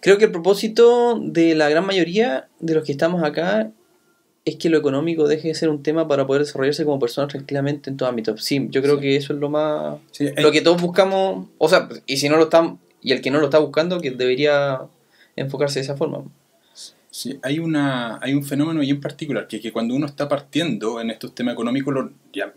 [0.00, 3.70] Creo que el propósito de la gran mayoría de los que estamos acá
[4.44, 7.88] es que lo económico deje de ser un tema para poder desarrollarse como personas tranquilamente
[7.88, 8.36] en todo ámbito.
[8.36, 9.00] Sí, yo creo Sí.
[9.00, 9.96] que eso es lo más...
[10.10, 13.22] Sí, hay- Lo que todos buscamos, o sea, y si no lo están, y el
[13.22, 14.82] que no lo está buscando, que debería
[15.36, 16.24] enfocarse de esa forma.
[17.14, 21.10] Sí, hay, una, hay un fenómeno bien particular, que, que cuando uno está partiendo en
[21.10, 21.94] estos temas económicos,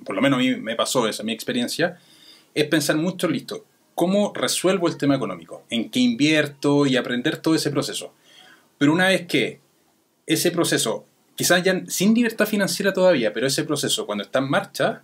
[0.04, 2.00] por lo menos a mí me pasó esa mi experiencia,
[2.56, 5.62] es pensar mucho, listo, ¿cómo resuelvo el tema económico?
[5.70, 6.88] ¿En qué invierto?
[6.88, 8.16] Y aprender todo ese proceso.
[8.80, 9.60] Pero una vez que
[10.26, 15.04] ese proceso, quizás ya sin libertad financiera todavía, pero ese proceso cuando está en marcha,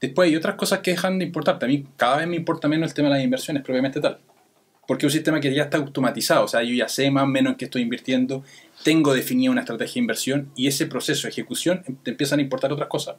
[0.00, 1.66] después hay otras cosas que dejan de importarte.
[1.66, 4.18] A mí cada vez me importa menos el tema de las inversiones propiamente tal.
[4.86, 7.26] Porque es un sistema que ya está automatizado, o sea, yo ya sé más o
[7.26, 8.44] menos en qué estoy invirtiendo,
[8.82, 12.42] tengo definida una estrategia de inversión y ese proceso de ejecución em- te empiezan a
[12.42, 13.16] importar otras cosas.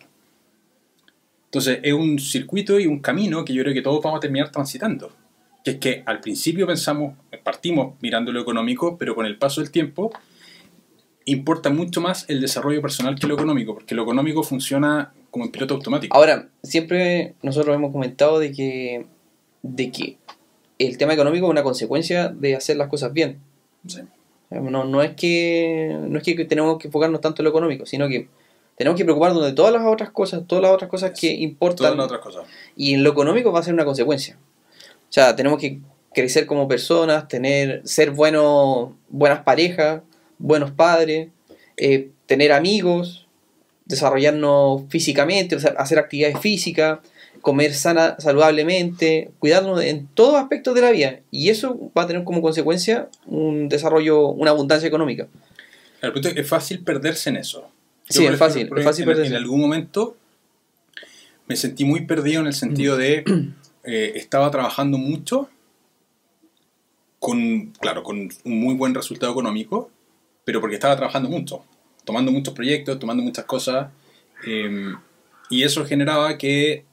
[1.46, 4.52] Entonces es un circuito y un camino que yo creo que todos vamos a terminar
[4.52, 5.12] transitando.
[5.64, 9.72] Que es que al principio pensamos, partimos mirando lo económico, pero con el paso del
[9.72, 10.12] tiempo
[11.26, 15.52] importa mucho más el desarrollo personal que lo económico, porque lo económico funciona como en
[15.52, 16.16] piloto automático.
[16.16, 19.06] Ahora, siempre nosotros hemos comentado de que,
[19.64, 20.18] de que
[20.80, 23.40] el tema económico es una consecuencia de hacer las cosas bien.
[23.88, 24.02] Sí.
[24.50, 28.08] No, no, es que, no es que tenemos que enfocarnos tanto en lo económico, sino
[28.08, 28.28] que
[28.78, 31.78] tenemos que preocuparnos de todas las otras cosas, todas las otras cosas que importan.
[31.78, 32.44] Todas las otras cosas.
[32.76, 34.38] Y en lo económico va a ser una consecuencia.
[35.10, 35.80] O sea, tenemos que
[36.14, 40.02] crecer como personas, tener, ser buenos, buenas parejas,
[40.38, 41.30] buenos padres,
[41.78, 43.28] eh, tener amigos,
[43.86, 47.00] desarrollarnos físicamente, o sea, hacer actividades físicas,
[47.46, 51.20] comer sana, saludablemente, cuidarnos en todos aspectos de la vida.
[51.30, 55.28] Y eso va a tener como consecuencia un desarrollo, una abundancia económica.
[56.02, 57.70] El punto es que es fácil perderse en eso.
[58.10, 59.30] Sí, por es fácil, es fácil en, perderse.
[59.30, 60.18] En algún momento
[61.46, 63.24] me sentí muy perdido en el sentido de
[63.84, 65.48] eh, estaba trabajando mucho
[67.20, 69.92] con, claro, con un muy buen resultado económico,
[70.46, 71.64] pero porque estaba trabajando mucho,
[72.06, 73.92] tomando muchos proyectos, tomando muchas cosas,
[74.48, 74.96] eh,
[75.52, 76.86] y eso generaba que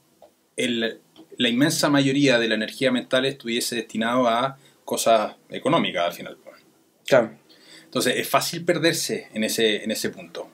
[0.57, 0.99] el-
[1.37, 6.37] la inmensa mayoría de la energía mental estuviese destinado a cosas económicas al final.
[7.07, 7.31] Claro.
[7.85, 10.47] Entonces es fácil perderse en ese, en ese punto.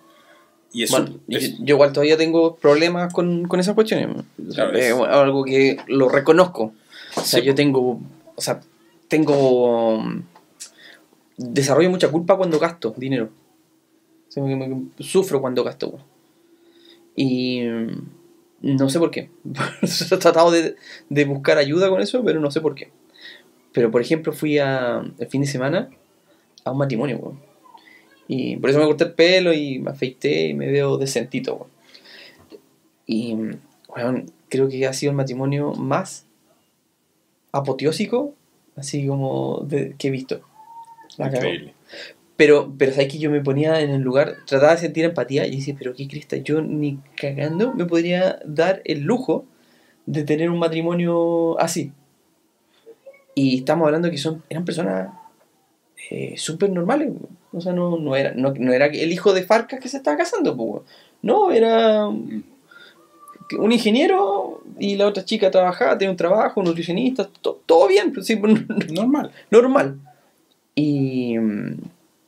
[0.71, 4.23] Y eso Bueno, yo, es- yo igual todavía tengo problemas con, con esas cuestiones.
[4.53, 6.73] Claro, es es- algo que lo reconozco.
[7.15, 7.55] O sea, Sí, yo po.
[7.55, 8.01] tengo.
[8.35, 8.61] O sea,
[9.07, 9.95] tengo.
[9.97, 10.23] um,
[11.37, 13.29] Desarrollo mucha culpa cuando gasto dinero.
[14.27, 15.87] O sea, me- me- sufro cuando gasto.
[15.89, 16.03] weón.
[17.15, 17.61] Y.
[18.61, 19.29] No sé por qué.
[19.81, 20.75] He tratado de,
[21.09, 22.89] de buscar ayuda con eso, pero no sé por qué.
[23.71, 25.89] Pero, por ejemplo, fui a, el fin de semana
[26.65, 27.39] a un matrimonio, weón.
[28.27, 31.69] Y por eso me corté el pelo y me afeité y me veo decentito, weón.
[33.07, 33.35] Y,
[33.87, 36.25] weón, creo que ha sido el matrimonio más
[37.51, 38.33] apoteósico,
[38.75, 40.41] así como de- que he visto.
[41.17, 41.73] La increíble.
[42.39, 45.57] Pero, pero sabes que yo me ponía en el lugar, trataba de sentir empatía y
[45.57, 49.43] decía, pero qué cresta, yo ni cagando me podría dar el lujo
[50.05, 51.91] de tener un matrimonio así.
[53.35, 55.09] Y estamos hablando que son, eran personas
[56.09, 57.11] eh, súper normales.
[57.51, 60.15] O sea, no, no, era, no, no era el hijo de Farcas que se estaba
[60.15, 60.85] casando,
[61.21, 67.59] no, era un ingeniero y la otra chica trabajaba, tenía un trabajo, un nutricionista, to-
[67.65, 68.35] todo bien, sí,
[68.93, 69.31] Normal.
[69.51, 69.99] normal.
[70.75, 71.73] Y mm,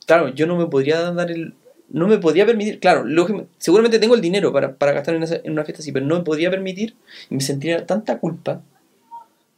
[0.05, 1.55] claro, yo no me podría dar el
[1.93, 5.41] no me podía permitir, claro, lógico- seguramente tengo el dinero para, para gastar en, esa-
[5.43, 6.95] en una fiesta así, pero no me podía permitir
[7.29, 8.61] y me sentiría tanta culpa,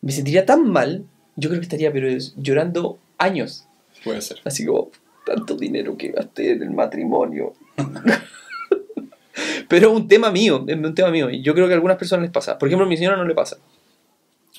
[0.02, 3.68] me sentiría tan mal, yo creo que estaría pero es- llorando años,
[4.04, 4.40] Puede ser.
[4.46, 4.90] así como
[5.28, 7.54] tanto dinero que gasté en el matrimonio.
[9.70, 11.98] pero es un tema mío, es un tema mío, y yo creo que a algunas
[11.98, 12.58] personas les pasa.
[12.58, 13.58] Por ejemplo, a mi señora no le pasa.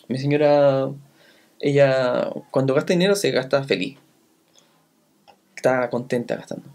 [0.09, 0.88] Mi señora,
[1.61, 3.99] ella cuando gasta dinero se gasta feliz.
[5.64, 6.68] Está contenta gastando.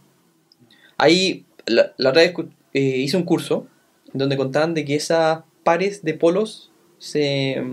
[0.97, 2.33] Ahí, la, otra vez
[2.73, 3.67] eh, hice un curso
[4.13, 7.63] donde contaban de que esas pares de polos se,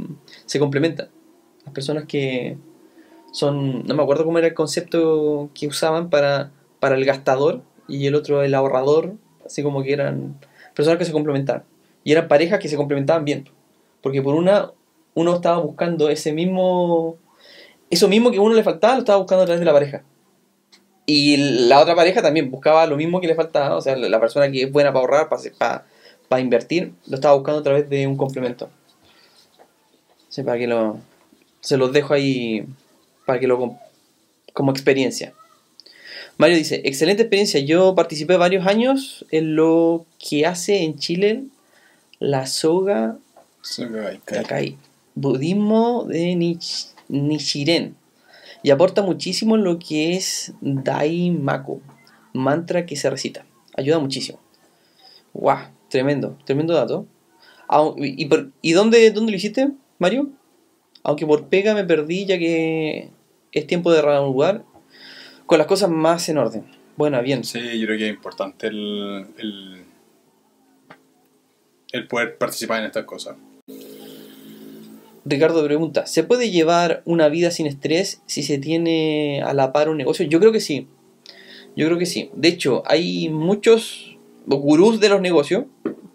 [0.45, 1.09] se complementan.
[1.65, 2.59] Las personas que
[3.33, 6.51] son, no me acuerdo cómo era el concepto que usaban para,
[6.81, 9.15] para el gastador y el otro el ahorrador,
[9.47, 10.39] así como que eran
[10.75, 11.65] personas que se complementaban.
[12.05, 13.49] Y eran parejas que se complementaban bien.
[14.03, 14.71] Porque por una,
[15.15, 17.17] uno estaba buscando ese mismo,
[17.89, 20.05] eso mismo que a uno le faltaba, lo estaba buscando a través de la pareja.
[21.07, 21.37] Y
[21.69, 24.63] la otra pareja también buscaba lo mismo que le faltaba, o sea, la persona que
[24.65, 25.87] es buena para ahorrar, para, para,
[26.29, 28.69] para invertir, lo estaba buscando a través de un complemento.
[30.29, 30.99] Sí, para que lo,
[31.61, 32.67] se los dejo ahí
[33.25, 33.79] para que lo com-
[34.53, 35.33] como experiencia.
[36.39, 41.45] Mario dice, excelente experiencia, yo participé varios años en lo que hace en Chile
[42.19, 43.17] la soga
[43.63, 44.43] Sogai, kai.
[44.43, 44.77] Kakai,
[45.15, 47.95] budismo de Nich- Nichiren.
[48.67, 51.83] Y aporta muchísimo lo que es Daimaku,
[52.33, 53.47] mantra que se recita.
[53.77, 54.41] Ayuda muchísimo.
[55.33, 55.69] ¡Guau!
[55.89, 57.07] Tremendo, tremendo dato.
[57.97, 60.31] ¿Y, por- ¿y dónde, dónde lo hiciste, Mario?
[61.05, 63.11] Aunque por pega me perdí ya que
[63.53, 64.65] es tiempo de reanudar
[65.47, 66.67] con las cosas más en orden.
[66.97, 67.45] Bueno, bien.
[67.45, 69.85] Sí, yo creo que es importante el,
[71.93, 73.37] el poder participar en estas cosas.
[75.29, 79.89] Ricardo pregunta, ¿se puede llevar una vida sin estrés si se tiene a la par
[79.89, 80.25] un negocio?
[80.27, 80.87] Yo creo que sí.
[81.75, 82.31] Yo creo que sí.
[82.35, 85.65] De hecho, hay muchos gurús de los negocios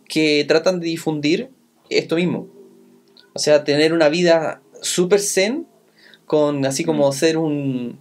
[0.07, 1.49] que tratan de difundir
[1.89, 2.47] esto mismo.
[3.33, 5.67] O sea, tener una vida súper zen
[6.25, 7.13] con así como Mm.
[7.13, 7.99] ser un,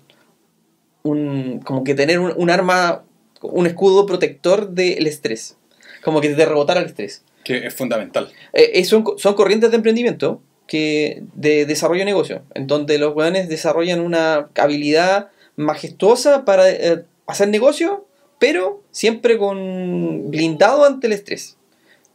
[1.03, 3.05] un como que tener un, un arma,
[3.43, 5.57] un escudo protector del estrés.
[6.05, 7.25] Como que te rebotara el estrés.
[7.43, 8.29] Que es fundamental.
[8.53, 10.41] Eh, eh, son, son corrientes de emprendimiento
[10.71, 17.05] que de desarrollo de negocio, en donde los weones desarrollan una habilidad majestuosa para eh,
[17.27, 18.07] hacer negocio,
[18.39, 21.57] pero siempre con blindado ante el estrés.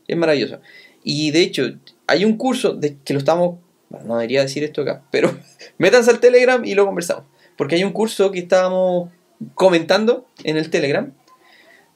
[0.07, 0.61] Es maravilloso.
[1.03, 1.63] Y de hecho,
[2.07, 3.57] hay un curso de, que lo estamos,
[3.89, 5.37] bueno, no debería decir esto acá, pero
[5.77, 7.25] métanse al Telegram y lo conversamos.
[7.57, 9.09] Porque hay un curso que estábamos
[9.55, 11.11] comentando en el Telegram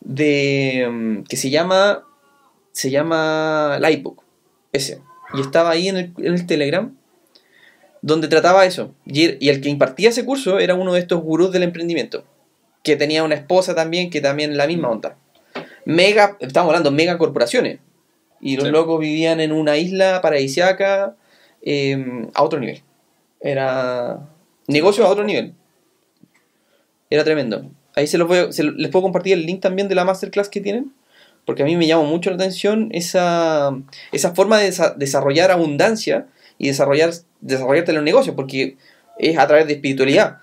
[0.02, 2.04] de mm, que se llama
[2.74, 4.24] se llama Lightbook
[4.74, 5.02] ese
[5.34, 6.96] y estaba ahí en el, en el Telegram
[8.02, 8.94] donde trataba eso.
[9.06, 12.24] Y, er- y el que impartía ese curso era uno de estos gurús del emprendimiento
[12.84, 15.18] que tenía una esposa también que también la misma onda.
[15.86, 17.80] Mega estamos hablando mega corporaciones.
[18.42, 18.72] Y los Sí.
[18.72, 21.16] locos vivían en una isla paradisiaca
[21.62, 22.82] eh, a otro nivel.
[23.42, 24.20] Era
[24.68, 25.54] negocio a otro nivel.
[27.10, 27.70] Era tremendo.
[27.96, 30.48] Ahí se los voy a- se les puedo compartir el link también de la masterclass
[30.48, 30.94] que tienen
[31.46, 33.76] porque a mí me llama mucho la atención esa,
[34.12, 38.78] esa forma de desa- desarrollar abundancia y desarrollar, desarrollarte en los negocios, porque
[39.18, 40.38] es a través de espiritualidad.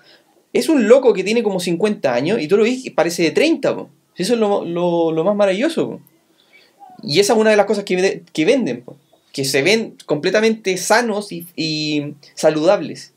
[0.53, 3.31] Es un loco que tiene como 50 años y tú lo ves y parece de
[3.31, 3.75] 30.
[3.75, 3.89] po.
[4.15, 5.89] Eso es lo, lo- más maravilloso.
[5.89, 6.01] po.
[7.03, 8.97] Y esa es una de las cosas que, que venden, po.
[9.31, 13.13] que se ven completamente sanos y, saludables.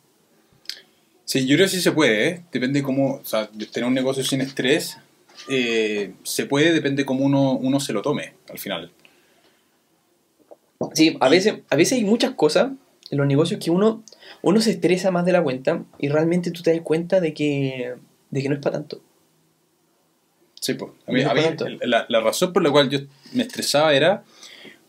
[1.24, 2.40] Sí, yo creo que sí se puede, ¿eh?
[2.52, 4.98] Depende cómo, o sea, tener un negocio sin estrés,
[5.48, 8.92] eh, se puede, depende cómo uno, uno se lo tome al final.
[10.94, 12.72] Sí, a veces, a veces hay muchas cosas
[13.10, 14.02] en los negocios que uno,
[14.42, 17.94] uno se estresa más de la cuenta y realmente tú te das cuenta de que,
[18.30, 19.00] de que no es para tanto.
[20.60, 20.92] Sí, pues.
[21.06, 21.66] A mí, No a mí, tanto.
[21.68, 23.00] la, la razón por la cual yo
[23.32, 24.24] me estresaba era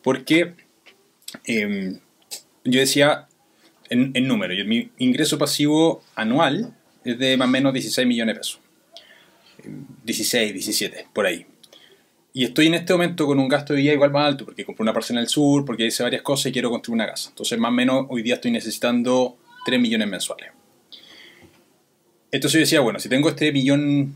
[0.02, 0.54] porque
[1.46, 1.98] eh,
[2.64, 3.28] yo decía,
[3.90, 8.36] en, en número, yo- mi ingreso pasivo anual es de más o menos 16 millones
[8.36, 8.60] de pesos.
[9.64, 9.70] Eh,
[10.04, 11.46] 16, 17, por ahí.
[12.34, 14.84] Y estoy en este momento con un gasto de vida igual más alto, porque compré
[14.84, 17.30] una parcela en el sur, porque hice varias cosas y quiero construir una casa.
[17.30, 20.52] Entonces, más o menos, hoy día estoy necesitando 3 millones mensuales.
[22.32, 24.16] Entonces yo decía, bueno, si tengo este millón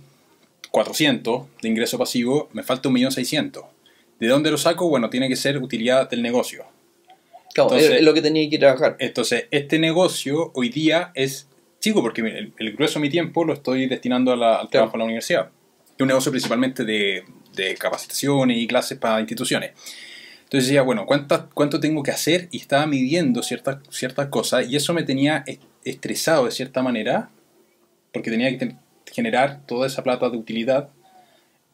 [0.72, 3.66] 400 de ingreso pasivo, me falta un millón 600.
[4.20, 4.88] ¿De dónde lo saco?
[4.88, 6.66] Bueno, tiene que ser utilidad del negocio.
[7.54, 8.96] Claro, Entonces- es lo que tenía que trabajar.
[9.00, 11.48] Entonces, este negocio hoy día es
[11.86, 14.96] chico porque el, el grueso de mi tiempo lo estoy destinando a la- al trabajo
[14.96, 15.50] en la universidad.
[15.96, 17.24] Es un negocio principalmente de,
[17.56, 19.72] de capacitaciones y clases para instituciones.
[20.44, 22.48] Entonces decía, bueno, ¿cuántas, ¿cuánto tengo que hacer?
[22.52, 27.30] Y estaba midiendo ciertas, ciertas cosas y eso me tenía est- estresado de cierta manera
[28.14, 28.76] porque tenía que
[29.12, 30.90] generar toda esa plata de utilidad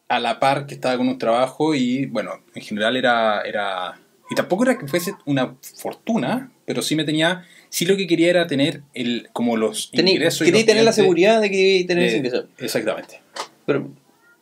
[0.07, 3.99] a la par que estaba con un trabajo y bueno, en general era, era...
[4.29, 7.45] Y tampoco era que fuese una fortuna, pero sí me tenía...
[7.73, 10.41] Sí lo que quería era tener el, como los Tení- ingresos.
[10.41, 12.45] y quería los tener la seguridad de que iba a tener ese ingreso.
[12.59, 13.21] Exactamente.
[13.65, 13.87] Pero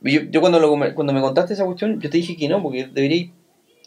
[0.02, 2.88] yo, yo cuando, lo, cuando me contaste esa cuestión, yo te dije que no, porque
[2.92, 3.30] debería,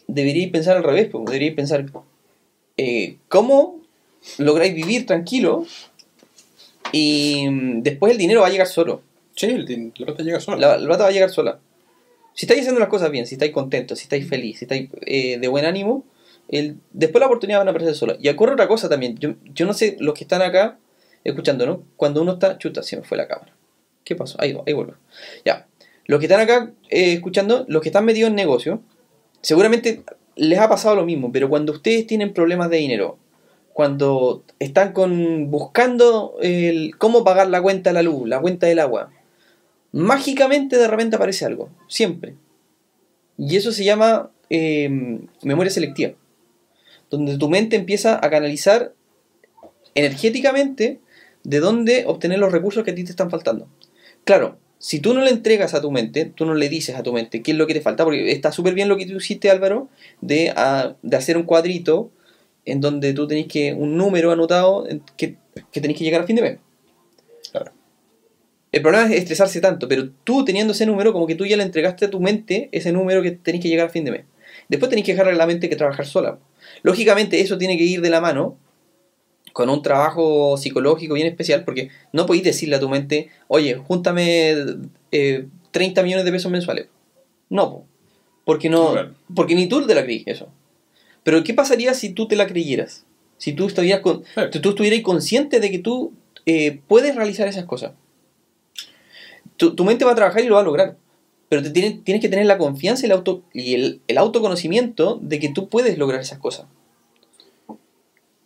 [0.07, 1.85] debería pensar al revés, porque debería pensar
[2.77, 3.81] eh, cómo
[4.37, 5.65] lográis vivir tranquilo
[6.91, 9.01] y mm, después el dinero va a llegar solo.
[9.35, 10.57] Sí, el, la plata llega sola.
[10.57, 11.59] La, la plata va a llegar sola.
[12.33, 15.37] Si estáis haciendo las cosas bien, si estáis contentos, si estáis felices, si estáis eh,
[15.37, 16.03] de buen ánimo,
[16.47, 18.17] después la oportunidad van a aparecer sola.
[18.19, 19.17] Y ocurre otra cosa también.
[19.17, 20.77] Yo, yo no sé, los que están acá
[21.23, 21.83] escuchando, ¿no?
[21.95, 22.57] Cuando uno está.
[22.57, 23.53] Chuta, se me fue la cámara.
[24.03, 24.37] ¿Qué pasó?
[24.41, 24.95] Ahí, ahí vuelvo.
[25.45, 25.67] Ya.
[26.05, 28.81] Los que están acá eh, escuchando, los que están metidos en negocio,
[29.41, 30.03] seguramente
[30.35, 33.17] les ha pasado lo mismo, pero cuando ustedes tienen problemas de dinero,
[33.71, 38.79] cuando están con buscando el, cómo pagar la cuenta de la luz, la cuenta del
[38.79, 39.11] agua,
[39.91, 42.35] mágicamente de repente aparece algo, siempre.
[43.37, 46.13] Y eso se llama eh, memoria selectiva,
[47.17, 48.93] donde tu mente empieza a canalizar
[49.93, 50.99] energéticamente
[51.43, 53.67] de dónde obtener los recursos que a ti te están faltando.
[54.23, 57.13] Claro, si tú no le entregas a tu mente, tú no le dices a tu
[57.13, 59.51] mente qué es lo que te falta, porque está súper bien lo que tú hiciste,
[59.51, 59.89] Álvaro,
[60.21, 62.09] de, ah, de hacer un cuadrito
[62.65, 65.35] en donde tú tenés que, un número anotado que,
[65.71, 66.57] que tenés que llegar a fin de mes.
[67.51, 67.73] Claro.
[68.71, 71.63] El problema es estresarse tanto, pero tú teniendo ese número, como que tú ya le
[71.63, 74.23] entregaste a tu mente ese número que tenés que llegar a fin de mes.
[74.73, 76.39] Después tenés que dejarle a la mente que trabajar sola.
[76.81, 78.57] Lógicamente eso tiene que ir de la mano
[79.51, 84.55] con un trabajo psicológico bien especial, porque no podéis decirle a tu mente, oye, júntame
[85.11, 86.87] eh, 30 millones de pesos mensuales.
[87.51, 87.85] No, po.
[88.45, 89.13] porque no, Claro.
[89.35, 90.47] porque ni tú te la creí eso.
[91.21, 93.05] Pero ¿qué pasaría si tú te la creyeras?
[93.37, 94.49] Si tú estuvieras, con, Claro.
[94.49, 96.13] tú estuvieras consciente de que tú
[96.47, 97.91] eh, puedes realizar esas cosas.
[99.57, 100.97] Tu, tu mente va a trabajar y lo va a lograr.
[101.53, 105.19] Pero te tienes, tienes que tener la confianza y, el, auto, y el, el autoconocimiento
[105.21, 106.65] de que tú puedes lograr esas cosas.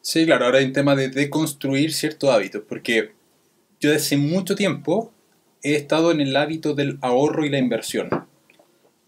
[0.01, 3.11] Sí, claro, ahora hay un tema de deconstruir ciertos hábitos, porque
[3.79, 5.13] yo desde mucho tiempo
[5.63, 8.09] he estado en el hábito del ahorro y la inversión.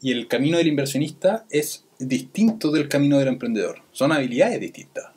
[0.01, 3.81] Y el camino del inversionista es distinto del camino del emprendedor.
[3.91, 5.07] Son habilidades distintas.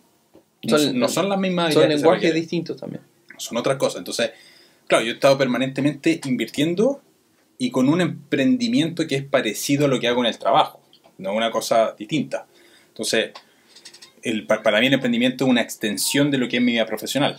[0.65, 2.01] No Son- son, no son las mismas Son habilidades.
[2.01, 3.03] se lenguajes distintos también.
[3.39, 3.99] son otras cosas.
[3.99, 4.31] Entonces,
[4.89, 7.01] claro, yo he estado permanentemente invirtiendo
[7.65, 10.81] y con un emprendimiento que es parecido a lo que hago en el trabajo,
[11.19, 12.45] no una cosa distinta.
[12.89, 13.31] Entonces,
[14.25, 16.87] el, pa- para mí el emprendimiento es una extensión de lo que es mi vida
[16.87, 17.39] profesional,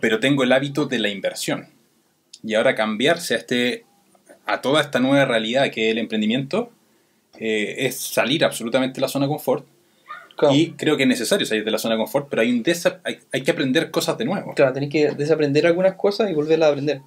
[0.00, 1.68] pero tengo el hábito de la inversión.
[2.42, 3.86] Y ahora cambiarse a, este,
[4.44, 6.70] a toda esta nueva realidad que es el emprendimiento
[7.40, 9.66] eh, es salir absolutamente de la zona de confort.
[10.36, 12.62] Claro, Y creo que es necesario salir de la zona de confort, pero hay, un
[13.02, 14.52] hay, hay que aprender cosas de nuevo.
[14.52, 17.00] claro tenés que desaprender algunas cosas y volverlas a aprender.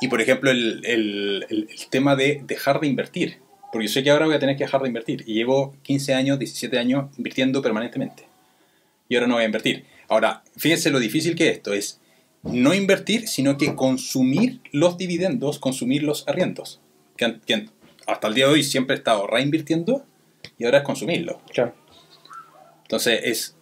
[0.00, 3.38] Y por ejemplo, el, el- el- el tema de dejar de invertir.
[3.72, 5.24] Porque yo sé que ahora voy a tener que dejar de invertir.
[5.26, 8.24] Y llevo 15 años, 17 años invirtiendo permanentemente.
[9.08, 9.84] Y ahora no voy a invertir.
[10.08, 11.72] Ahora, fíjense lo difícil que es esto.
[11.74, 12.00] Es
[12.42, 16.80] no invertir, sino que consumir los dividendos, consumir los arriendos.
[17.16, 17.68] Que, que
[18.06, 20.06] hasta el día de hoy siempre he estado reinvirtiendo
[20.56, 21.42] y ahora es consumirlo.
[21.52, 21.74] Claro.
[22.82, 23.56] Entonces es,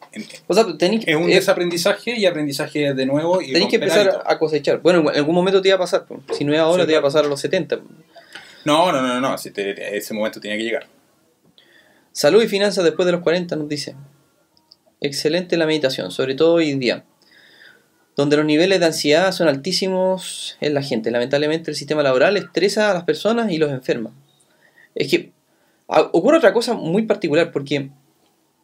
[0.46, 3.40] O sea, tenés, es un eh, desaprendizaje y aprendizaje de nuevo.
[3.42, 4.22] Y tenés que empezar hábitos.
[4.26, 4.80] a cosechar.
[4.80, 6.06] Bueno, en algún momento te iba a pasar.
[6.32, 7.80] Si no es ahora, Sí, te iba a pasar a los 70.
[8.64, 9.38] No, no, no, no.
[9.38, 10.86] si te- ese momento tenía que llegar.
[12.12, 13.94] Salud y finanzas después de los 40 nos dice.
[15.00, 17.04] Excelente la meditación, sobre todo hoy en día.
[18.16, 21.10] Donde los niveles de ansiedad son altísimos en la gente.
[21.10, 24.12] Lamentablemente el sistema laboral estresa a las personas y los enferma.
[24.94, 25.32] Es que
[25.88, 27.90] a- ocurre otra cosa muy particular porque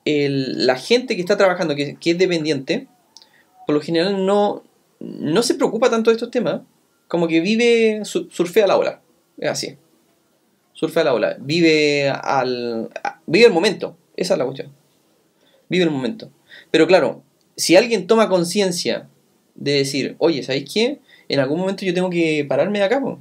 [0.04, 2.86] el- la gente que está trabajando, que, que es dependiente,
[3.66, 4.62] por lo general no,
[5.00, 6.60] no se preocupa tanto de estos temas.
[7.08, 9.00] Como que vive, su- surfea la ola.
[9.38, 9.76] Es así.
[10.72, 11.36] Surfea la ola.
[11.40, 12.88] Vive al.
[13.26, 13.96] Vive el momento.
[14.16, 14.72] Esa es la cuestión.
[15.68, 16.30] Vive el momento.
[16.70, 17.22] Pero claro,
[17.56, 19.08] si alguien toma conciencia
[19.54, 21.00] de decir, oye, ¿sabéis qué?
[21.28, 23.18] En algún momento yo tengo que pararme de acá, po.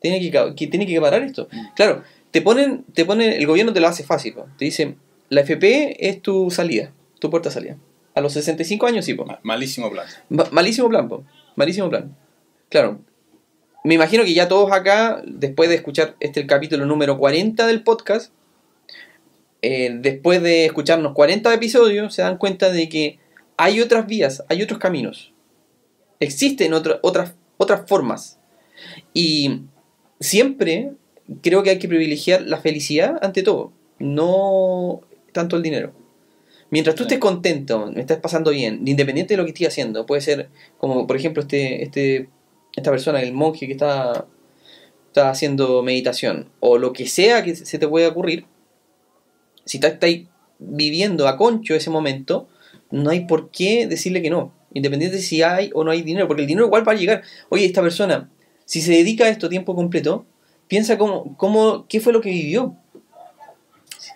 [0.00, 1.48] Tiene que, tiene que parar esto.
[1.76, 4.46] Claro, te ponen, te ponen, el gobierno te lo hace fácil, po.
[4.58, 4.96] Te dicen,
[5.30, 7.76] la FP es tu salida, tu puerta de salida.
[8.14, 9.24] A los 65 años sí, po.
[9.24, 10.06] Ma- Malísimo plan.
[10.28, 11.24] Ma- malísimo plan, po.
[11.56, 12.14] Malísimo plan.
[12.68, 13.00] Claro.
[13.84, 17.82] Me imagino que ya todos acá, después de escuchar este el capítulo número 40 del
[17.82, 18.32] podcast,
[19.62, 23.18] eh, después de escucharnos 40 episodios, se dan cuenta de que
[23.56, 25.32] hay otras vías, hay otros caminos.
[26.18, 28.38] Existen otra- otras, otras formas.
[29.14, 29.62] Y
[30.18, 30.92] siempre
[31.42, 35.02] creo que hay que privilegiar la felicidad ante todo, no
[35.32, 35.92] tanto el dinero.
[36.70, 40.20] Mientras tú estés contento, me estás pasando bien, independiente de lo que estés haciendo, puede
[40.20, 42.28] ser como por ejemplo este, este,
[42.76, 44.26] esta persona, el monje que está
[45.10, 48.46] estás haciendo meditación o lo que sea que se te pueda ocurrir,
[49.64, 50.28] si estás estáis
[50.60, 52.48] viviendo a concho ese momento,
[52.90, 56.28] no hay por qué decirle que no, independiente de si hay o no hay dinero,
[56.28, 57.22] porque el dinero igual va a llegar.
[57.48, 58.30] Oye, esta persona,
[58.64, 60.26] si se dedica a esto tiempo completo,
[60.68, 62.76] piensa cómo, cómo, qué fue lo que vivió.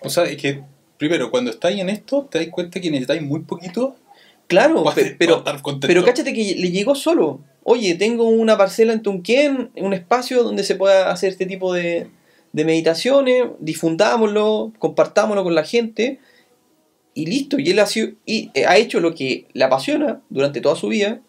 [0.01, 0.63] O sea, es que,
[0.97, 3.95] primero, cuando estáis en esto, te das cuenta que necesitáis muy poquito.
[4.47, 7.39] Claro, para- pero, para cáchate que le llegó solo.
[7.63, 12.07] Oye, tengo una parcela en Tunquén, un espacio donde se pueda hacer este tipo de,
[12.53, 16.19] de meditaciones, difundámoslo, compartámoslo con la gente,
[17.15, 17.57] y listo.
[17.57, 20.89] Y él ha, sido- y eh, ha hecho lo que le apasiona durante toda su
[20.89, 21.21] vida,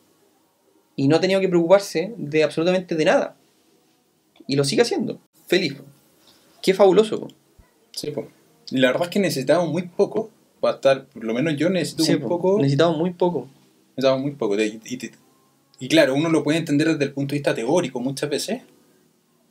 [0.95, 3.37] y no ha tenido que preocuparse de absolutamente de nada.
[4.47, 5.21] Y lo sigue haciendo.
[5.47, 5.75] Feliz.
[6.63, 7.21] Qué fabuloso.
[7.21, 7.29] po.
[7.93, 8.29] Sí, po.
[8.71, 12.13] La verdad es que necesitamos muy poco para estar, por lo menos yo necesito Sí,
[12.13, 12.29] muy po.
[12.29, 12.57] poco.
[12.59, 13.49] Necesitamos muy poco.
[13.97, 14.59] Necesitamos muy poco.
[14.61, 15.11] Y, y- y-
[15.79, 18.63] y claro, uno lo puede entender desde el punto de vista teórico muchas veces.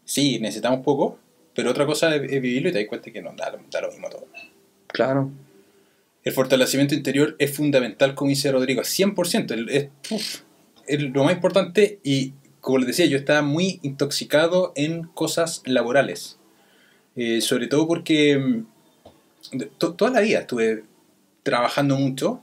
[0.03, 1.17] Sí, necesitamos poco,
[1.53, 3.81] pero otra cosa es, es vivirlo y te das cuenta que no da, lo- da
[3.81, 4.27] lo mismo todo.
[4.87, 5.29] Claro.
[6.23, 9.53] El fortalecimiento interior es fundamental, como dice Rodrigo, 100%.
[9.53, 10.41] el- Es, uf,
[10.87, 16.37] es lo más importante y, como les decía, yo estaba muy intoxicado en cosas laborales.
[17.15, 18.65] Eh, sobre todo porque mm,
[19.77, 20.83] toda la vida estuve
[21.43, 22.41] trabajando mucho,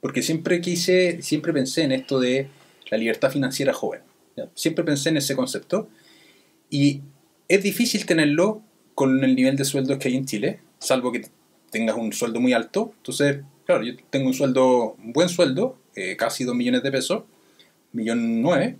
[0.00, 2.48] porque siempre quise, siempre pensé en esto de
[2.90, 4.02] la libertad financiera joven.
[4.36, 4.48] ¿ya?
[4.54, 5.88] Siempre pensé en ese concepto
[6.70, 7.02] y
[7.48, 8.62] es difícil tenerlo
[8.94, 11.28] con el nivel de sueldos que hay en Chile, salvo que
[11.70, 12.92] tengas un sueldo muy alto.
[12.98, 17.24] Entonces, claro, yo tengo un sueldo, un buen sueldo, eh, casi 2 millones de pesos,
[17.92, 18.76] millón nueve,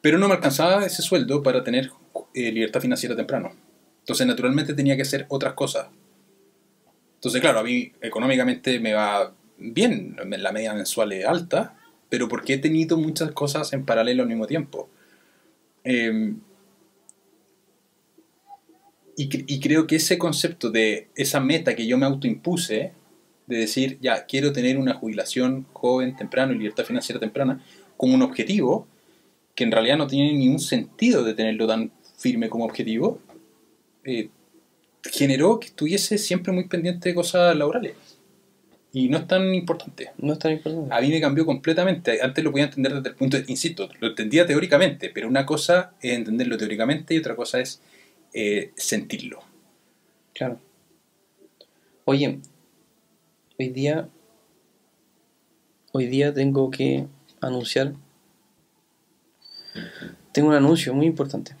[0.00, 1.90] pero no me alcanzaba ese sueldo para tener
[2.34, 3.52] eh, libertad financiera temprano.
[4.00, 5.86] Entonces, naturalmente tenía que hacer otras cosas.
[7.24, 11.74] Entonces, claro, a mí económicamente me va bien, la media mensual es alta,
[12.10, 14.90] pero porque he tenido muchas cosas en paralelo al mismo tiempo.
[15.84, 16.34] Eh,
[19.16, 22.92] y, y creo que ese concepto de esa meta que yo me autoimpuse,
[23.46, 27.64] de decir, ya, quiero tener una jubilación joven, temprano y libertad financiera temprana,
[27.96, 28.86] como un objetivo,
[29.54, 33.18] que en realidad no tiene ningún sentido de tenerlo tan firme como objetivo,
[34.04, 34.28] eh,
[35.12, 37.94] generó que estuviese siempre muy pendiente de cosas laborales.
[38.92, 40.12] Y no es tan importante.
[40.18, 40.94] No es tan importante.
[40.94, 42.22] A mí me cambió completamente.
[42.22, 45.94] Antes lo podía entender desde el punto de, insisto, lo entendía teóricamente, pero una cosa
[46.00, 47.80] es entenderlo teóricamente y otra cosa es
[48.32, 49.40] eh, sentirlo.
[50.32, 50.60] Claro.
[52.04, 52.38] Oye,
[53.58, 54.08] hoy día,
[55.92, 57.06] hoy día tengo que
[57.40, 57.94] anunciar,
[60.32, 61.56] tengo un anuncio muy importante.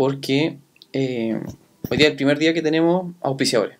[0.00, 0.56] Porque
[0.94, 1.38] eh,
[1.90, 3.76] hoy día es el primer día que tenemos auspiciadores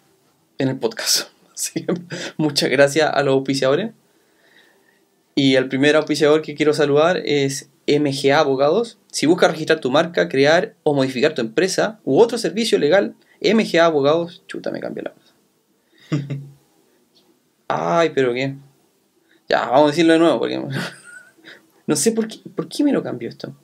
[0.58, 1.30] en el podcast.
[1.54, 1.94] Así que
[2.36, 3.92] muchas gracias a los auspiciadores.
[5.34, 8.98] Y el primer auspiciador que quiero saludar es MGA Abogados.
[9.10, 13.86] Si buscas registrar tu marca, crear o modificar tu empresa u otro servicio legal, MGA
[13.86, 15.34] Abogados, chuta, me cambió la cosa.
[17.66, 18.56] Ay, pero qué.
[19.48, 20.62] Ya, vamos a decirlo de nuevo porque
[21.86, 23.56] no sé por qué, por qué me lo cambió esto.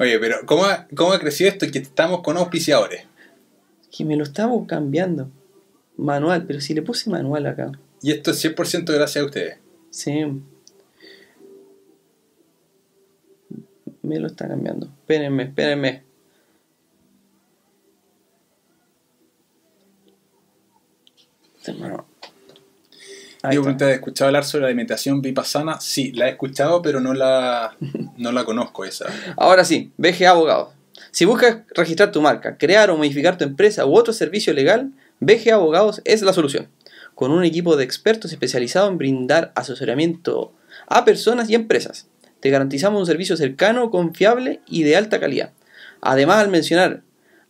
[0.00, 3.04] Oye, pero ¿cómo ha, cómo ha crecido esto que estamos con auspiciadores?
[3.94, 5.30] Que me lo estaba cambiando.
[5.98, 7.70] Manual, pero si le puse manual acá.
[8.00, 9.58] Y esto es 100% gracias a ustedes.
[9.90, 10.24] Sí.
[14.00, 14.86] Me lo está cambiando.
[14.86, 16.02] Espérenme, espérenme.
[21.66, 22.09] Ahí
[23.42, 25.80] ¿has escuchado hablar sobre la alimentación vipassana?
[25.80, 27.76] Sí, la he escuchado, pero no la,
[28.16, 29.06] no la conozco esa.
[29.36, 30.74] Ahora sí, BGA Abogados.
[31.10, 35.54] Si buscas registrar tu marca, crear o modificar tu empresa u otro servicio legal, BGA
[35.54, 36.68] Abogados es la solución.
[37.14, 40.52] Con un equipo de expertos especializado en brindar asesoramiento
[40.86, 42.08] a personas y empresas.
[42.40, 45.52] Te garantizamos un servicio cercano, confiable y de alta calidad.
[46.00, 47.02] Además, al mencionar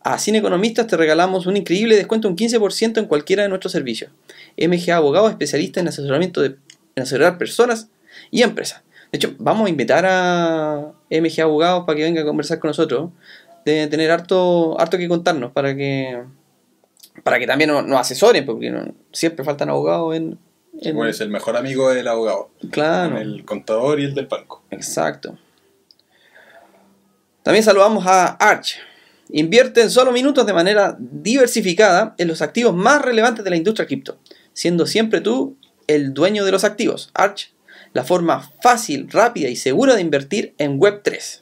[0.03, 4.11] a Cine Economistas, te regalamos un increíble descuento, un 15% en cualquiera de nuestros servicios.
[4.57, 6.55] MGA Abogados, especialista en asesoramiento de
[6.95, 7.87] en asesorar personas
[8.31, 8.81] y empresas.
[9.11, 13.11] De hecho, vamos a invitar a MG Abogados para que venga a conversar con nosotros.
[13.65, 16.21] Deben tener harto, harto que contarnos para que
[17.23, 20.39] para que también nos, nos asesoren, porque no- siempre faltan abogados en...
[20.81, 22.49] en- Bueno, es el mejor amigo del abogado.
[22.71, 24.63] claro, El contador y el del banco.
[24.71, 25.37] exacto.
[27.43, 28.75] También saludamos a Arch.
[29.33, 33.87] Invierte en solo minutos de manera diversificada en los activos más relevantes de la industria
[33.87, 34.19] cripto,
[34.53, 35.57] siendo siempre tú
[35.87, 37.11] el dueño de los activos.
[37.13, 37.53] Arch,
[37.93, 41.41] la forma fácil, rápida y segura de invertir en Web3.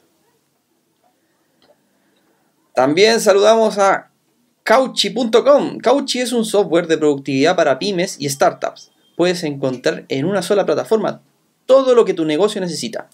[2.74, 4.10] También saludamos a
[4.62, 5.78] Couchy.com.
[5.78, 8.92] Couchy es un software de productividad para pymes y startups.
[9.16, 11.22] Puedes encontrar en una sola plataforma
[11.66, 13.08] todo lo que tu negocio necesita.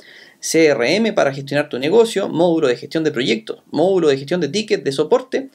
[0.51, 4.85] CRM para gestionar tu negocio, módulo de gestión de proyectos, módulo de gestión de tickets
[4.85, 5.51] de soporte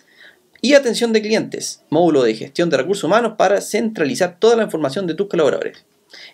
[0.61, 5.07] y atención de clientes, módulo de gestión de recursos humanos para centralizar toda la información
[5.07, 5.85] de tus colaboradores.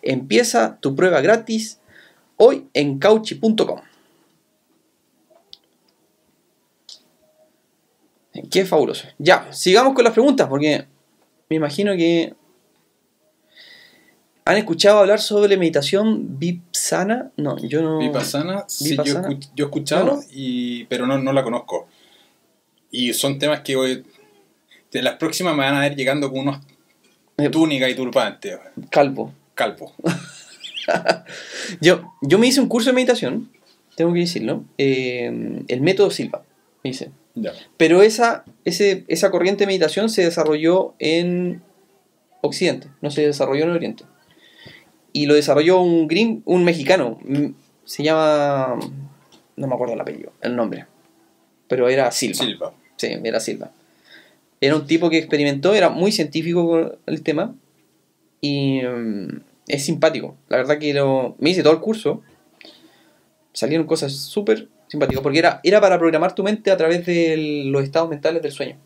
[0.01, 1.79] Empieza tu prueba gratis
[2.35, 3.81] hoy en cauchi.com.
[8.51, 9.07] Qué fabuloso.
[9.17, 10.85] Ya, sigamos con las preguntas porque
[11.49, 12.35] me imagino que
[14.49, 17.31] han escuchado hablar sobre meditación vipassana.
[17.37, 17.99] No, yo no.
[17.99, 19.29] Vipassana, sí, yo, Vipassana.
[19.55, 20.19] yo he escuchado, ¿No?
[20.31, 21.87] Y, pero no, no la conozco.
[22.91, 24.05] Y son temas que hoy,
[24.91, 26.59] de las próximas me van a ver llegando con unos
[27.37, 27.49] Eh.
[27.49, 28.57] túnicas y turbantes.
[28.89, 29.33] Calvo.
[29.53, 29.93] Calvo.
[31.81, 33.49] Yo, yo me hice un curso de meditación,
[33.95, 34.63] tengo que decirlo.
[34.77, 36.43] eh, el método Silva,
[36.83, 37.11] me hice.
[37.35, 37.51] Ya.
[37.75, 41.61] Pero esa, ese, esa corriente de meditación se desarrolló en
[42.41, 44.05] Occidente, no se desarrolló en Oriente.
[45.17, 47.17] Y lo desarrolló un gring, un mexicano.
[47.85, 48.77] Se llama.
[49.55, 50.85] No me acuerdo el apellido, el nombre.
[51.67, 52.45] Pero era Silva.
[52.45, 52.73] Silva.
[52.97, 53.71] Sí, era Silva.
[54.61, 57.55] Era un tipo que experimentó, era muy científico con el tema.
[58.41, 60.35] Y mm, es simpático.
[60.49, 62.21] La verdad que lo, me hice todo el curso.
[63.53, 65.23] Salieron cosas súper simpáticas.
[65.23, 68.77] Porque era, era para programar tu mente a través de los estados mentales del sueño.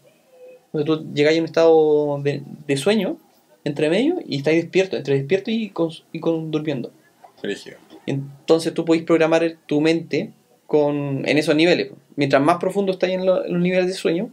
[0.67, 3.17] Entonces tú a un estado de, de sueño,
[3.63, 6.91] entre medio, y estáis despierto, entre despierto y con, y con durmiendo.
[8.05, 10.31] Entonces tú podéis programar tu mente
[10.67, 11.91] con, en esos niveles.
[12.15, 14.29] Mientras más profundo estáis en, lo- en los niveles de sueño,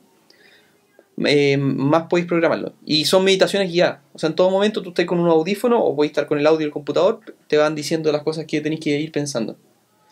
[1.25, 2.73] eh, más podéis programarlo.
[2.85, 4.01] Y son meditaciones guiadas.
[4.15, 6.47] O sea, en todo momento tú estás con un audífono o podéis estar con el
[6.47, 9.57] audio del computador, te van diciendo las cosas que tenéis que ir pensando.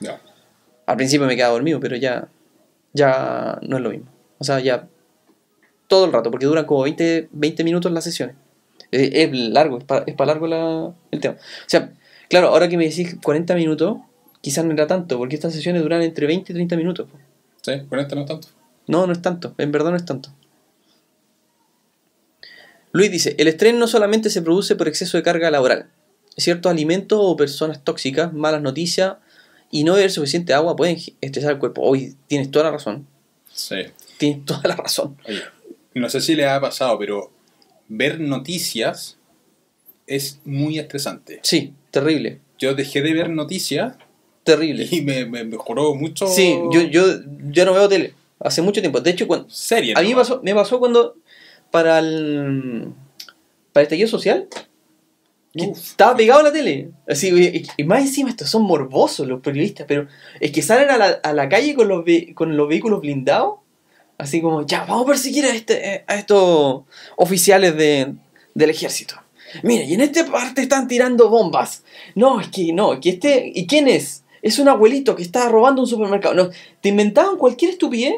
[0.00, 0.20] Ya.
[0.84, 2.28] Al principio me quedaba dormido, pero ya,
[2.92, 4.06] ya no es lo mismo.
[4.38, 4.88] O sea, ya
[5.86, 8.36] todo el rato, porque duran como 20, 20 minutos las sesiones.
[8.92, 9.84] Eh, es largo, es
[10.14, 11.34] para largo la- el tema.
[11.34, 11.92] O sea,
[12.28, 13.98] claro, ahora que me decís 40 minutos,
[14.40, 17.08] quizás no era tanto, porque estas sesiones duran entre 20 y 30 minutos.
[17.10, 17.18] po.
[17.62, 17.72] ¿Sí?
[17.88, 18.48] ¿Con esto no es tanto?
[18.86, 20.30] No, no es tanto, en verdad no es tanto.
[22.92, 25.88] Luis dice, el estrés no solamente se produce por exceso de carga laboral.
[26.36, 29.16] Ciertos alimentos o personas tóxicas, malas noticias
[29.70, 31.82] y no beber suficiente agua pueden estresar el cuerpo.
[31.82, 33.06] Hoy tienes toda la razón.
[33.52, 33.76] Sí.
[34.18, 35.16] Tienes toda la razón.
[35.28, 35.42] Oye,
[35.94, 37.30] no sé si les ha pasado, pero
[37.88, 39.18] ver noticias
[40.06, 41.40] es muy estresante.
[41.42, 42.40] Sí, terrible.
[42.58, 43.96] Yo dejé de ver noticias
[44.44, 44.86] Terrible.
[44.90, 46.26] y me, me mejoró mucho.
[46.26, 47.04] Sí, yo, yo
[47.50, 48.14] ya no veo tele.
[48.38, 49.00] Hace mucho tiempo.
[49.00, 49.94] De hecho, cuando, Serie.
[49.96, 51.16] a mí me pasó, me pasó cuando
[51.70, 52.92] para el
[53.72, 54.46] para el estallido social
[55.54, 55.78] Uf.
[55.78, 56.90] estaba pegado a la tele.
[57.08, 60.06] Así, y, y más encima estos son morbosos los periodistas, pero
[60.40, 63.56] es que salen a la, a la calle con los, ve- con los vehículos blindados,
[64.18, 66.82] así como, ya, vamos a perseguir a, este, a estos
[67.16, 68.14] oficiales de,
[68.54, 69.16] del ejército.
[69.62, 71.82] Mira, y en esta parte están tirando bombas.
[72.14, 73.50] No, es que no, que este...
[73.54, 74.24] ¿Y quién es?
[74.42, 76.34] Es un abuelito que está robando un supermercado.
[76.34, 76.50] No,
[76.80, 78.14] te inventaban cualquier estupidez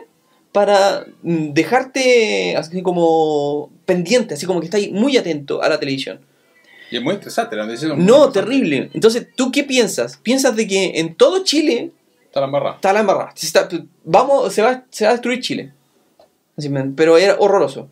[0.53, 6.21] para mm, dejarte así como pendiente, así como que estás muy atento a la televisión.
[6.91, 7.57] Y es muy estresante.
[7.97, 8.91] No, terrible.
[8.95, 10.17] Entonces, ¿tú qué piensas?
[10.17, 11.93] ¿Piensas de que en todo Chile
[12.25, 12.75] Está la embarrada.
[12.77, 13.33] está la embarrada?
[13.35, 13.69] Se está-
[14.05, 15.73] vamos, se va, se va a destruir Chile.
[16.97, 17.89] Pero era horroroso.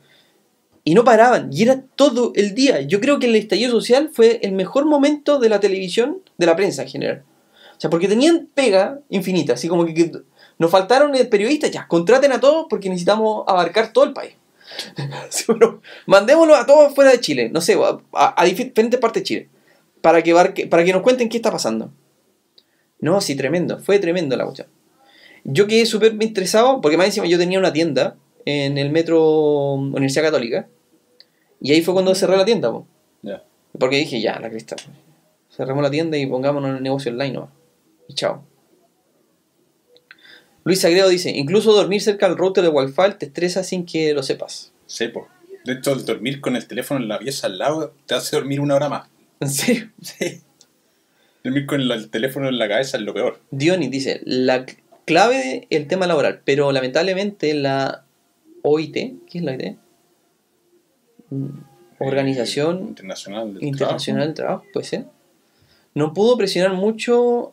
[0.85, 2.81] Y no paraban, y era todo el día.
[2.83, 6.55] Yo creo que el estallido social fue el mejor momento de la televisión, de la
[6.55, 7.25] prensa en general.
[7.77, 10.13] O sea, porque tenían pega infinita, así como que,
[10.59, 14.35] nos faltaron eh, periodistas, ya, contraten a todos porque necesitamos abarcar todo el país.
[15.31, 15.45] Sí,
[16.07, 17.77] mandémoslo a todos fuera de Chile, no sé,
[18.13, 19.49] a, diferentes partes de Chile,
[20.01, 21.93] para que, abarque- para que nos cuenten qué está pasando.
[23.01, 24.69] No, sí, tremendo, fue tremendo la cuestión.
[25.45, 28.17] Yo quedé súper interesado, porque más encima yo tenía una tienda
[28.47, 30.69] en el metro Universidad Católica,
[31.61, 32.87] y ahí fue cuando cerré la tienda, po.
[33.23, 33.43] Ya.
[33.79, 34.77] porque dije, ya, la cresta,
[35.55, 37.51] cerremos la tienda y pongámonos en el negocio online nomás.
[38.09, 38.45] Y chao.
[40.65, 44.23] Luis Sagredo dice, incluso dormir cerca del router de Wi-Fi te estresa sin que lo
[44.23, 44.73] sepas.
[44.87, 45.29] Sí, po.
[45.65, 48.61] De hecho, el dormir con el teléfono en la pieza al lado te hace dormir
[48.61, 49.09] una hora más.
[49.41, 49.91] ¿En serio?
[50.01, 50.41] Sí.
[51.43, 53.41] Dormir con el, el teléfono en la cabeza es lo peor.
[53.53, 54.67] Dionis dice, la
[55.05, 58.06] clave el tema laboral, pero lamentablemente la
[58.69, 58.95] OIT,
[59.27, 59.77] ¿qué es la OIT?
[61.31, 61.47] Mm,
[62.01, 65.07] Organización Eh, Internacional del Internacional del Trabajo, puede ser.
[65.95, 67.53] No pudo presionar mucho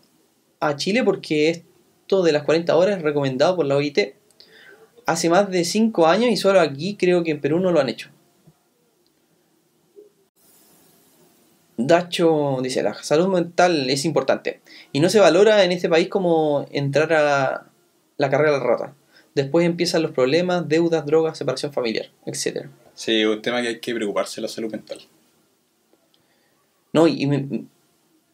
[0.60, 4.16] a Chile porque esto de las 40 horas es recomendado por la OIT.
[5.06, 7.90] Hace más de 5 años y solo aquí creo que en Perú no lo han
[7.90, 8.10] hecho.
[11.78, 14.62] Dacho dice, la salud mental es importante
[14.92, 17.68] y no se valora en este país como entrar a
[18.18, 18.96] la carrera de la rata.
[19.36, 22.68] Después empiezan los problemas, deudas, drogas, separación familiar, etc.
[22.94, 25.00] Sí, es un tema que hay que preocuparse la salud mental.
[26.92, 27.66] No, y, me-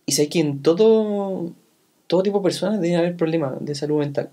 [0.06, 1.54] y sabes que en todo,
[2.08, 4.30] todo tipo de personas debe haber problemas de salud mental.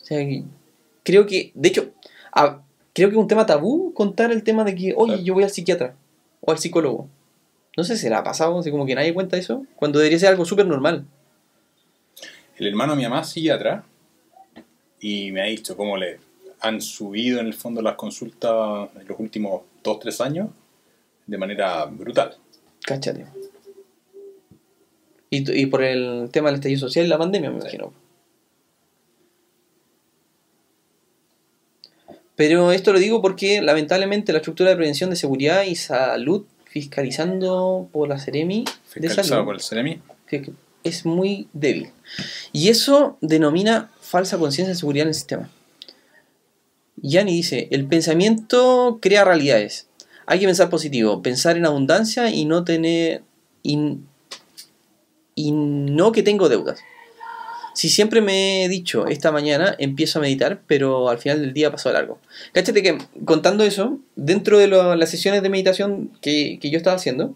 [0.00, 0.44] O sea, que
[1.02, 1.90] creo que, de hecho,
[2.32, 2.62] a-
[2.92, 5.50] creo que es un tema tabú contar el tema de que, oye, yo voy al
[5.50, 5.96] psiquiatra
[6.40, 7.08] o al psicólogo.
[7.76, 10.28] No sé si le ha pasado, así como que nadie cuenta eso, cuando debería ser
[10.28, 11.06] algo súper normal.
[12.56, 13.84] El hermano de mi mamá es psiquiatra
[15.02, 16.18] y me ha dicho cómo le
[16.60, 20.48] han subido en el fondo las consultas en los últimos 2-3 años
[21.26, 22.36] de manera brutal.
[22.84, 23.26] Cáchate.
[25.28, 27.92] Y, y por el tema del estallido social y la pandemia, me imagino.
[32.36, 37.88] Pero esto lo digo porque lamentablemente la estructura de prevención de seguridad y salud fiscalizando
[37.92, 38.64] por la Ceremi
[38.96, 40.00] de salud por el CEREMI.
[40.82, 41.90] es muy débil.
[42.52, 45.50] Y eso denomina falsa conciencia de seguridad en el sistema.
[46.96, 49.88] Yani dice, el pensamiento crea realidades.
[50.26, 53.22] Hay que pensar positivo, pensar en abundancia y no tener...
[53.62, 53.78] Y,
[55.34, 56.80] no que tengo deudas.
[57.74, 61.70] Si siempre me he dicho, esta mañana empiezo a meditar, pero al final del día
[61.70, 62.18] pasó largo.
[62.52, 67.34] Cáchate que contando eso, dentro de las sesiones de meditación que yo estaba haciendo,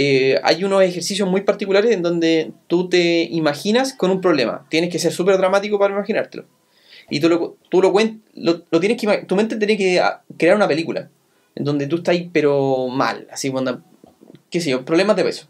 [0.00, 4.64] eh, hay unos ejercicios muy particulares en donde tú te imaginas con un problema.
[4.68, 6.44] Tienes que ser súper dramático para imaginártelo.
[7.10, 11.10] Y tú lo, tú lo, tienes que Tu mente tiene que ah, crear una película
[11.56, 13.26] en donde tú estás ahí, pero mal.
[13.32, 13.82] Así, cuando,
[14.50, 15.48] qué sé yo, problemas de peso.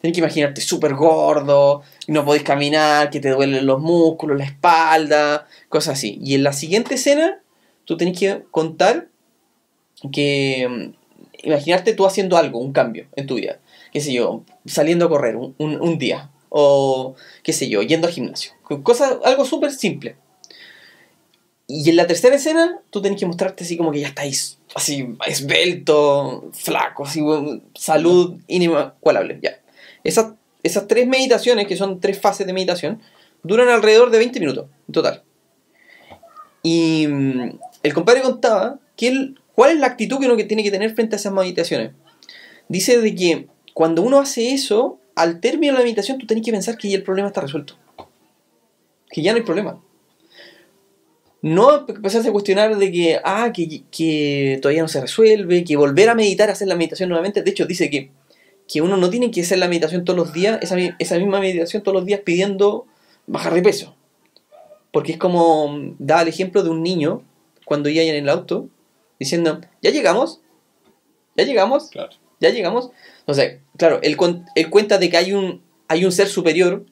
[0.00, 5.46] Tienes que imaginarte súper gordo, no podés caminar, que te duelen los músculos, la espalda,
[5.68, 6.18] cosas así.
[6.20, 7.40] Y en la siguiente escena,
[7.84, 9.06] tú tenés que contar
[10.10, 10.66] que.
[10.68, 11.06] mm,
[11.42, 13.60] Imaginarte tú haciendo algo, un cambio en tu vida.
[13.96, 16.30] Qué sé yo, saliendo a correr un, día.
[16.50, 18.52] O, qué sé yo, yendo al gimnasio.
[18.82, 20.16] Cosas, algo súper simple.
[21.66, 25.16] Y en la tercera escena, tú tenés que mostrarte así como que ya estáis así
[25.26, 27.22] esbelto, flaco, así,
[27.74, 29.38] salud inigualable.
[29.42, 29.62] Ya.
[30.04, 33.00] Esas, esas tres meditaciones, que son tres fases de meditación,
[33.44, 35.22] duran alrededor de 20 minutos en total.
[36.62, 40.70] Y mm, el compadre contaba que él, cuál es la actitud que uno tiene que
[40.70, 41.92] tener frente a esas meditaciones.
[42.68, 46.50] Dice de que cuando uno hace eso, al término de la meditación, tú tenés que
[46.50, 47.74] pensar que ya el problema está resuelto.
[49.10, 49.82] Que ya no hay problema.
[51.42, 56.08] No empezarse a cuestionar de que, ah, que, que todavía no se resuelve, que volver
[56.08, 57.42] a meditar, hacer la meditación nuevamente.
[57.42, 58.12] De hecho, dice que,
[58.66, 61.82] que uno no tiene que hacer la meditación todos los días, esa, esa misma meditación
[61.82, 62.86] todos los días pidiendo
[63.26, 63.94] bajar de peso.
[64.90, 67.22] Porque es como, da el ejemplo de un niño
[67.66, 68.70] cuando iba en el auto,
[69.20, 70.40] diciendo, ya llegamos,
[71.36, 72.16] ya llegamos, Claro.
[72.40, 72.90] ya llegamos.
[73.26, 74.16] O sea, claro, él,
[74.54, 76.84] él cuenta de que hay un, hay un ser superior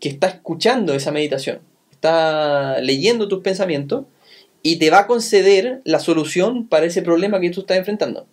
[0.00, 1.60] que está escuchando esa meditación,
[1.90, 4.04] está leyendo tus pensamientos
[4.62, 8.26] y te va a conceder la solución para ese problema que tú estás enfrentando.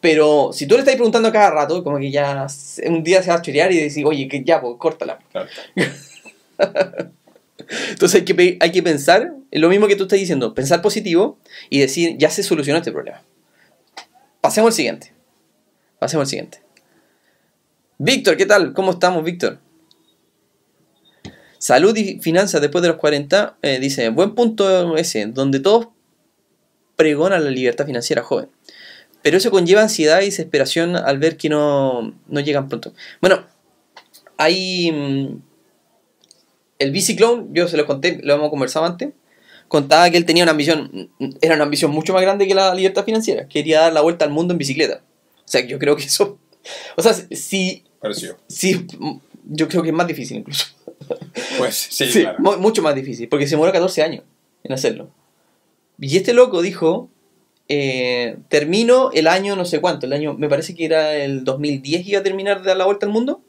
[0.00, 2.46] Pero si tú le estás preguntando a cada rato, como que ya
[2.86, 5.18] un día se va a chorear y decir, oye, que ya, pues córtala.
[5.32, 5.48] Claro.
[7.90, 11.38] Entonces hay que, hay que pensar, en lo mismo que tú estás diciendo, pensar positivo
[11.68, 13.22] y decir, ya se solucionó este problema.
[14.40, 15.12] Pasemos al siguiente.
[15.98, 16.60] Pasemos al siguiente.
[18.00, 18.74] Víctor, ¿qué tal?
[18.74, 19.58] ¿Cómo estamos, Víctor?
[21.58, 25.88] Salud y finanzas después de los 40, eh, dice, buen punto ese, donde todos
[26.94, 28.50] pregonan la libertad financiera joven.
[29.22, 32.94] Pero eso conlleva ansiedad y desesperación al ver que no, no llegan pronto.
[33.20, 33.44] Bueno,
[34.36, 34.92] hay...
[34.92, 35.42] mm,
[36.78, 39.10] el Biciclone, yo se lo conté, lo hemos conversado antes,
[39.66, 43.04] contaba que él tenía una ambición, era una ambición mucho más grande que la libertad
[43.04, 43.48] financiera.
[43.48, 45.02] Quería dar la vuelta al mundo en bicicleta.
[45.38, 46.38] O sea, yo creo que eso...
[46.96, 47.87] O sea, si...
[48.00, 48.36] Pareció.
[48.48, 48.86] si
[49.50, 50.66] yo creo que es más difícil incluso.
[51.58, 52.38] Pues sí, Sí, claro.
[52.40, 54.24] mu- mucho más difícil, porque se demoró 14 años
[54.64, 55.10] en hacerlo.
[55.98, 57.08] Y este loco dijo,
[57.68, 62.06] eh, termino el año no sé cuánto, el año, me parece que era el 2010
[62.06, 63.40] iba a terminar de dar la vuelta al mundo.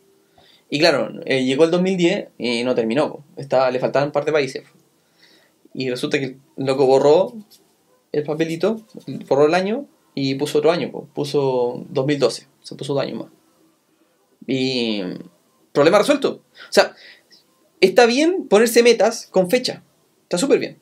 [0.69, 4.31] Y claro, eh, llegó el 2010 y no terminó, estaba, le faltaban un par de
[4.31, 4.63] países.
[5.73, 7.33] Y resulta que el loco borró
[8.11, 8.81] el papelito,
[9.27, 9.85] borró el año
[10.15, 13.27] y puso otro año, puso 2012, se puso dos años más.
[14.47, 15.01] Y
[15.73, 16.43] problema resuelto.
[16.53, 16.95] O sea,
[17.81, 19.83] está bien ponerse metas con fecha.
[20.23, 20.77] Está súper bien.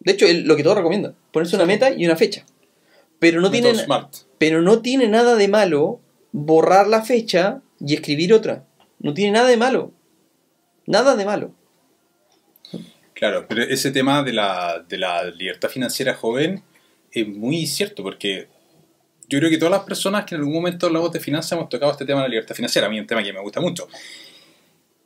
[0.00, 1.14] De hecho, es lo que todos recomiendan.
[1.32, 2.44] Ponerse una meta y una fecha.
[3.18, 3.72] Pero no, tiene,
[4.38, 6.00] pero no tiene nada de malo
[6.32, 8.64] borrar la fecha y escribir otra.
[9.00, 9.92] No tiene nada de malo.
[10.86, 11.52] Nada de malo.
[13.14, 16.62] Claro, pero ese tema de la, de la libertad financiera joven
[17.10, 18.48] es muy cierto porque
[19.28, 21.92] yo creo que todas las personas que en algún momento hablamos de finanzas hemos tocado
[21.92, 22.86] este tema de la libertad financiera.
[22.86, 23.88] A mí es un tema que me gusta mucho.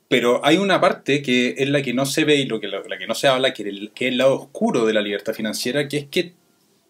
[0.07, 2.81] Pero hay una parte que es la que no se ve y lo que, la,
[2.87, 5.33] la que no se habla, que, el- que es el lado oscuro de la libertad
[5.33, 6.33] financiera, que es que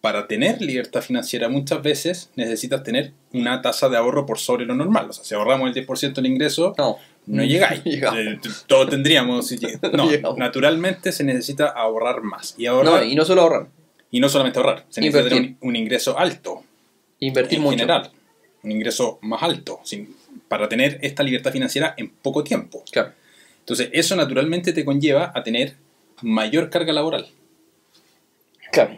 [0.02, 4.76] para tener libertad financiera muchas veces necesitas tener una tasa de ahorro por sobre lo
[4.76, 5.10] normal.
[5.10, 6.98] O sea, si ahorramos el 10% del ingreso, No.
[7.28, 7.82] no llegáis.
[7.86, 8.20] Llegamos.
[8.20, 9.50] Eh, Todos tendríamos.
[9.94, 10.38] No llegamos.
[10.38, 12.56] naturalmente se necesita ahorrar más.
[12.58, 13.68] Y, ahorrar, No, y no solo ahorrar,
[14.12, 16.64] y no solamente ahorrar, se necesita tener un, un ingreso alto
[17.28, 17.78] invertir en mucho.
[17.78, 18.12] general.
[18.64, 20.16] Un ingreso más alto sin-
[20.48, 22.84] para tener esta libertad financiera en poco tiempo.
[22.92, 23.12] Claro.
[23.60, 25.76] Entonces, eso naturalmente te conlleva a tener
[26.22, 27.28] mayor carga laboral.
[28.72, 28.98] Claro.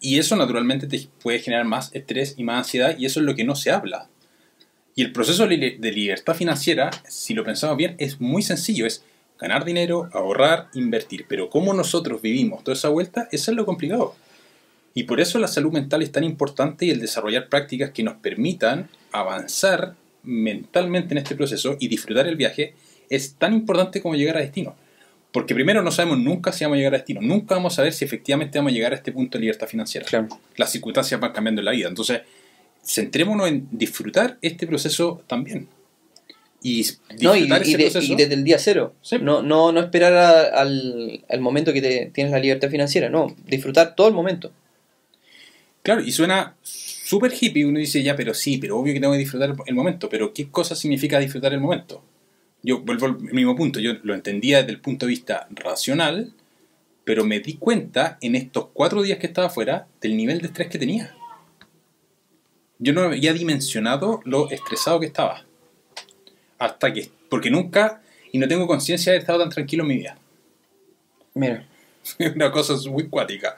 [0.00, 3.34] Y eso naturalmente te puede generar más estrés y más ansiedad, y eso es lo
[3.34, 4.08] que no se habla.
[4.94, 5.56] Y el proceso de
[5.92, 9.04] libertad financiera, si lo pensamos bien, es muy sencillo, es
[9.38, 11.26] ganar dinero, ahorrar, invertir.
[11.28, 14.14] Pero cómo nosotros vivimos toda esa vuelta, eso es lo complicado.
[14.98, 18.14] Y por eso la salud mental es tan importante y el desarrollar prácticas que nos
[18.16, 19.94] permitan avanzar
[20.24, 22.74] mentalmente en este proceso y disfrutar el viaje
[23.08, 24.74] es tan importante como llegar a destino.
[25.30, 27.20] Porque primero no sabemos nunca si vamos a llegar a destino.
[27.20, 30.04] Nunca vamos a saber si efectivamente vamos a llegar a este punto de libertad financiera.
[30.04, 30.26] Claro.
[30.56, 31.86] Las circunstancias van cambiando en la vida.
[31.88, 32.22] Entonces,
[32.84, 35.68] centrémonos en disfrutar este proceso también.
[36.60, 36.84] Y
[37.20, 38.12] No, y, disfrutar y ese de- proceso.
[38.12, 38.94] y desde el día cero.
[39.00, 39.18] Sí.
[39.22, 43.28] No, no, no esperar a- al, al momento que te, tienes la libertad financiera, no,
[43.46, 44.50] disfrutar todo el momento.
[45.82, 47.64] Claro, y suena súper hippie.
[47.64, 50.08] Uno dice, ya, pero sí, pero obvio que tengo que disfrutar el momento.
[50.08, 52.02] Pero, ¿qué cosa significa disfrutar el momento?
[52.62, 53.80] Yo vuelvo al mismo punto.
[53.80, 56.32] Yo lo entendía desde el punto de vista racional,
[57.04, 60.68] pero me di cuenta en estos cuatro días que estaba afuera del nivel de estrés
[60.68, 61.14] que tenía.
[62.78, 65.44] Yo no había dimensionado lo estresado que estaba.
[66.58, 68.02] Hasta que, porque nunca,
[68.32, 70.18] y no tengo conciencia de haber estado tan tranquilo en mi vida.
[71.34, 71.66] Mira.
[72.18, 73.56] Es una cosa muy cuática.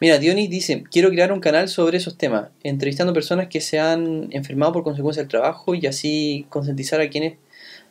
[0.00, 4.28] Mira, Dionis dice, quiero crear un canal sobre esos temas, entrevistando personas que se han
[4.30, 7.34] enfermado por consecuencia del trabajo y así concientizar a quienes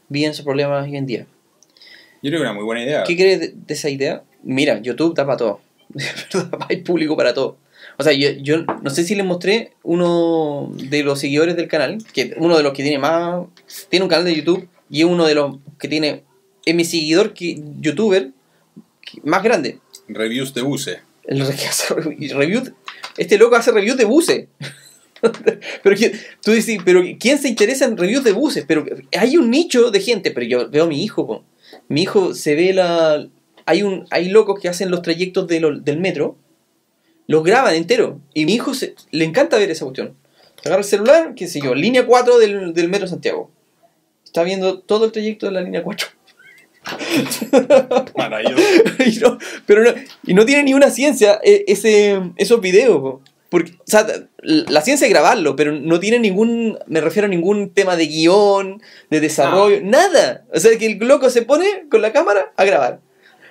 [0.09, 1.25] viven esos problemas hoy en día.
[2.21, 3.03] Yo creo que era una muy buena idea.
[3.03, 4.23] ¿Qué crees de, de esa idea?
[4.43, 5.61] Mira, YouTube da para todo.
[6.69, 7.57] Hay público para todo.
[7.97, 11.97] O sea, yo, yo no sé si les mostré uno de los seguidores del canal,
[12.13, 13.45] que uno de los que tiene más...
[13.89, 16.23] Tiene un canal de YouTube y es uno de los que tiene...
[16.65, 18.31] Es mi seguidor que, youtuber
[19.23, 19.79] más grande.
[20.07, 20.97] Reviews de buses.
[21.27, 22.63] El que hace re- review.
[23.17, 24.47] Este loco hace reviews de buses.
[25.83, 25.95] pero
[26.43, 28.65] tú dices, pero ¿quién se interesa en reviews de buses?
[28.67, 28.85] Pero
[29.17, 31.43] hay un nicho de gente, pero yo veo a mi hijo,
[31.87, 33.27] mi hijo se ve la...
[33.65, 36.37] Hay, un, hay locos que hacen los trayectos de del metro,
[37.27, 40.15] los graban entero, y mi hijo se- le encanta ver esa cuestión.
[40.63, 43.51] Agarra el celular, qué sé yo, línea 4 del, del metro Santiago.
[44.23, 46.07] Está viendo todo el trayecto de la línea 4.
[48.17, 48.63] Maravilloso.
[49.05, 49.91] y, no, pero no,
[50.25, 52.99] y no tiene ni una ciencia eh, ese, esos videos.
[53.01, 53.21] po.
[53.49, 54.05] Porque, o sea,
[54.41, 58.81] la ciencia es grabarlo, pero no tiene ningún, me refiero a ningún tema de guion,
[59.09, 60.43] de desarrollo, nada.
[60.53, 62.99] O sea, que el loco se pone con la cámara a grabar.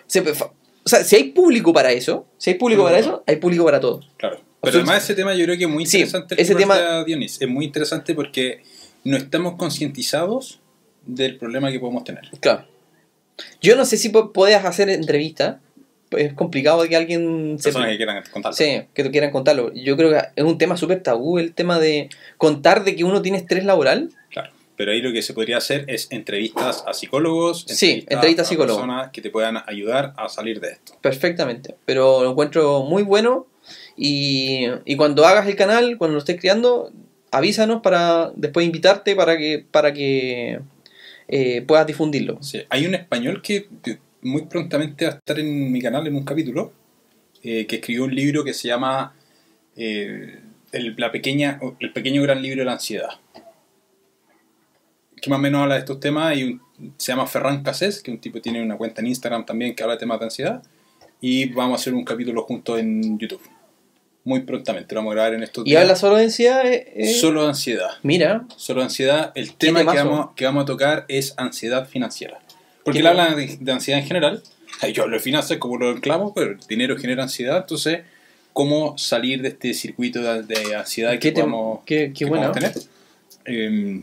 [0.07, 3.65] Se- o sea, si hay público para eso, si hay público para eso, hay público
[3.65, 4.01] para todo.
[4.19, 4.39] Claro.
[4.61, 6.37] Pero además ese tema yo creo que es muy Sí, interesante.
[6.37, 7.41] que ese tema- Dionis.
[7.41, 8.63] Es muy interesante porque
[9.05, 10.61] no estamos concientizados
[11.07, 12.29] del problema que podemos tener.
[12.41, 12.67] Claro.
[13.61, 15.57] Yo no sé si puedes hacer entrevistas.
[16.13, 18.57] Es complicado que alguien se Personas que quieran contarlo.
[18.57, 19.73] Sí, que te quieran contarlo.
[19.75, 22.09] Yo creo que es un tema súper tabú el tema de
[22.39, 24.11] contar de que uno tiene estrés laboral.
[24.31, 24.53] Claro.
[24.77, 28.83] Pero ahí lo que se podría hacer es entrevistas a psicólogos, Sí, entrevistas a psicólogos.
[28.83, 30.93] personas que te puedan ayudar a salir de esto.
[31.01, 31.75] Perfectamente.
[31.87, 33.47] Pero lo encuentro muy bueno.
[33.97, 36.93] Y, y cuando hagas el canal, cuando lo estés creando,
[37.33, 40.61] avísanos para después invitarte para que, para que
[41.29, 42.39] eh, puedas difundirlo.
[42.69, 43.69] Hay un español que
[44.23, 46.73] muy prontamente va a estar en mi canal en un capítulo,
[47.43, 49.15] eh, que escribió un libro que se llama
[49.77, 50.41] eh,
[50.73, 53.11] el, la pequeña, el pequeño gran libro de la ansiedad.
[55.21, 56.61] Que más o menos habla de estos temas y un-
[56.99, 59.95] se llama Ferran Casés, que un tipo tiene una cuenta en Instagram también que habla
[59.95, 60.63] de temas de ansiedad.
[61.21, 63.41] Y vamos a hacer un capítulo juntos en YouTube.
[64.27, 65.83] Muy prontamente, lo vamos a grabar en estos Y días.
[65.83, 66.67] habla solo de ansiedad.
[66.67, 67.91] eh, eh, Solo de ansiedad.
[68.03, 69.31] Mira, Solo ansiedad.
[69.37, 72.41] El tema que vamos, que vamos a tocar es ansiedad financiera.
[72.85, 74.43] Porque ¿Qué él habla de, de ansiedad en general.
[74.93, 77.59] Yo hablo de finanzas como lo clamo, pero el dinero genera ansiedad.
[77.59, 78.01] Entonces,
[78.53, 82.25] ¿cómo salir de este circuito de, de ansiedad que qué, te- podamos, qué, qué que
[82.25, 82.53] bueno.
[82.53, 82.89] podamos tener?
[83.45, 84.03] Eh,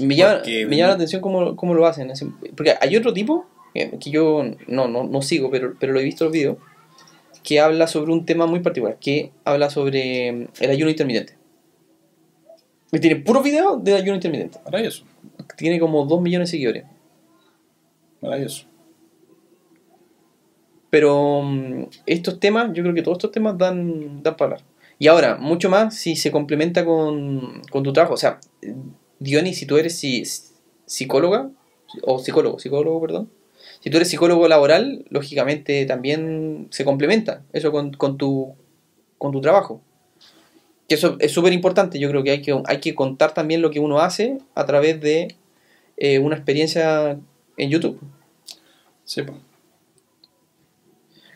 [0.00, 2.10] Me llama, Porque- me llama la atención cómo, cómo lo hacen.
[2.56, 6.04] Porque hay otro tipo, que, que yo no, no, no sigo, pero, pero lo he
[6.04, 6.56] visto en los videos,
[7.42, 11.36] que habla sobre un tema muy particular, que habla sobre mm, el ayuno intermitente.
[12.92, 14.58] Y tiene puro video de ayuno intermitente.
[14.64, 15.04] maravilloso.
[15.56, 16.84] Tiene como 2 millones de seguidores.
[18.20, 18.66] Maravilloso.
[20.90, 24.66] Pero mm, estos temas, yo creo que todos estos temas dan, dan para hablar.
[24.98, 28.14] Y ahora, mucho más si se complementa con, con tu trabajo.
[28.14, 28.38] O sea,
[29.18, 30.22] Diony, si tú eres si-
[30.86, 31.50] psicóloga,
[32.02, 33.30] o psicólogo, psicólogo, perdón,
[33.82, 38.54] Si tú eres psicólogo laboral, lógicamente también se complementa eso con, con tu,
[39.18, 39.82] con tu trabajo.
[40.88, 41.98] Que eso es súper importante.
[41.98, 45.00] Yo creo que hay, que hay que contar también lo que uno hace a través
[45.00, 45.34] de
[45.96, 47.18] eh, una experiencia
[47.56, 48.00] en YouTube.
[49.04, 49.22] Sí.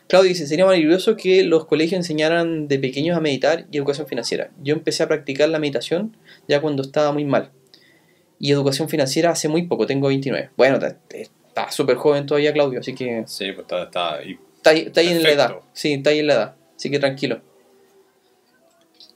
[0.07, 4.51] Claudio dice, sería maravilloso que los colegios enseñaran de pequeños a meditar y educación financiera.
[4.63, 6.15] Yo empecé a practicar la meditación
[6.47, 7.51] ya cuando estaba muy mal.
[8.39, 10.51] Y educación financiera hace muy poco, tengo 29.
[10.55, 10.97] Bueno, está-
[11.57, 14.37] está súper joven todavía Claudio, así que Sí, pues está, está ahí.
[14.57, 15.55] está ahí, está ahí en la edad.
[15.73, 16.55] Sí, está ahí en la edad.
[16.75, 17.41] Así que tranquilo.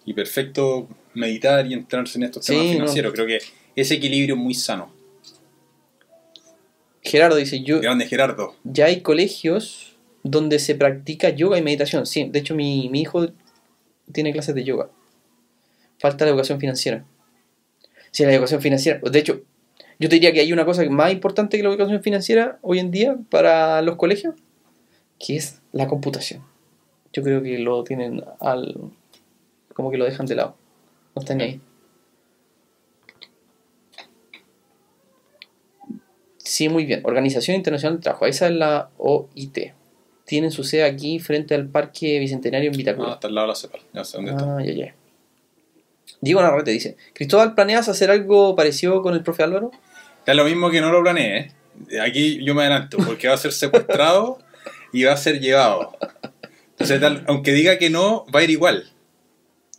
[0.05, 2.73] Y perfecto meditar y entrarse en estos Sí, temas no.
[2.73, 3.13] financieros.
[3.13, 3.39] Creo que
[3.75, 4.91] ese equilibrio es muy sano.
[7.03, 8.55] Gerardo dice, yo, Grande Gerardo.
[8.63, 12.05] ya hay colegios donde se practica yoga y meditación.
[12.05, 13.27] Sí, de hecho mi, mi hijo
[14.11, 14.89] tiene clases de yoga.
[15.99, 17.03] Falta la educación financiera.
[18.11, 18.99] Sí, la educación financiera.
[19.03, 19.41] De hecho,
[20.02, 22.89] yo te diría que hay una cosa más importante que la educación financiera hoy en
[22.89, 24.34] día para los colegios,
[25.20, 26.43] que es la computación.
[27.14, 28.76] Yo creo que lo tienen al...
[29.76, 30.56] como que lo dejan de lado.
[31.16, 31.62] No están ahí.
[36.38, 37.02] Sí, muy bien.
[37.04, 38.26] Organización Internacional del Trabajo.
[38.26, 39.74] Esa es la OIT.
[40.26, 43.14] Tienen su sede aquí frente al Parque Bicentenario en Ah, Vitacura.
[43.14, 43.82] está al lado de la CEPAL.
[43.93, 44.58] Ya sé dónde está.
[44.58, 44.95] Ah, ya, ya.
[46.22, 49.72] Diego Narrete dice, Cristóbal, ¿planeas hacer algo parecido con el profe Álvaro?
[50.26, 51.51] Es lo mismo que no lo planeé.
[51.91, 51.99] ¿eh?
[51.99, 54.39] Aquí yo me adelanto, porque va a ser secuestrado
[54.93, 55.97] y va a ser llevado.
[56.72, 58.89] Entonces, tal- aunque diga que no, va a ir igual.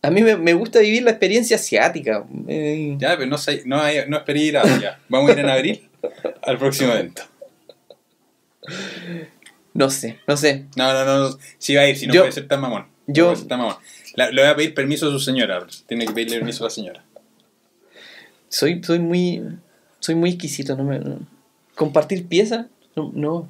[0.02, 2.24] A mí me, me gusta vivir la experiencia asiática.
[2.48, 3.36] Eh, Ya, pero no,
[3.66, 4.98] no, hay- no esperé ir a ya.
[5.08, 5.88] Vamos a ir en abril
[6.42, 7.22] al próximo evento.
[9.74, 10.64] no sé, no sé.
[10.76, 11.38] No, no, no.
[11.58, 12.86] Sí va a ir, si no Yo- puede ser tan mamón.
[13.06, 13.76] No yo- puede ser tan mamón.
[14.14, 15.64] La- le voy a pedir permiso a su señora.
[15.86, 17.04] Tiene que pedirle permiso a la señora.
[18.48, 19.42] Soy, soy muy
[20.02, 20.76] soy muy exquisito.
[20.76, 21.20] No me, no.
[21.76, 23.10] Compartir piezas, no.
[23.14, 23.48] no.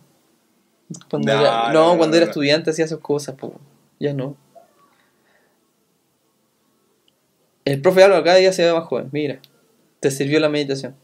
[1.09, 3.59] Cuando No, era, no, cuando era estudiante hacía esas cosas, po.
[3.99, 4.37] ya no.
[7.65, 9.09] El profe Álvaro cada día se ve más joven.
[9.13, 9.39] Mira,
[10.01, 10.95] te sirvió la meditación.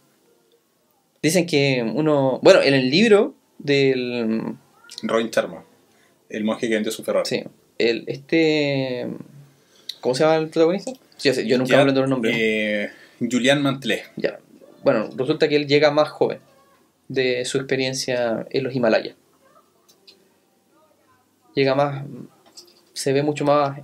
[1.23, 2.41] Dicen que uno.
[2.43, 4.55] Bueno, en el libro del.
[5.03, 5.65] Robin Charma,
[6.29, 7.27] el monje que vendió su Ferrari.
[7.27, 7.45] Sí,
[7.79, 9.09] el, este.
[10.01, 10.93] ¿Cómo se llama el protagonista?
[11.17, 12.37] Sí, yo, nunca me aprendo los nombres.
[12.39, 12.91] eh,
[13.21, 14.03] Julián Mantlé.
[14.17, 14.39] Ya.
[14.89, 16.41] Bueno, resulta que él llega más joven
[17.09, 19.17] de su experiencia en los Himalayas.
[21.55, 22.07] Llega más.
[22.95, 23.83] Se ve mucho más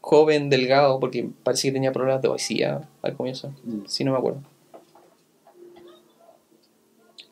[0.00, 3.54] joven, delgado, porque parece que tenía problemas de obesidad al comienzo.
[3.86, 4.42] Si no me acuerdo.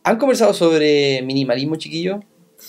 [0.04, 2.20] ¿Han conversado sobre minimalismo, chiquillo?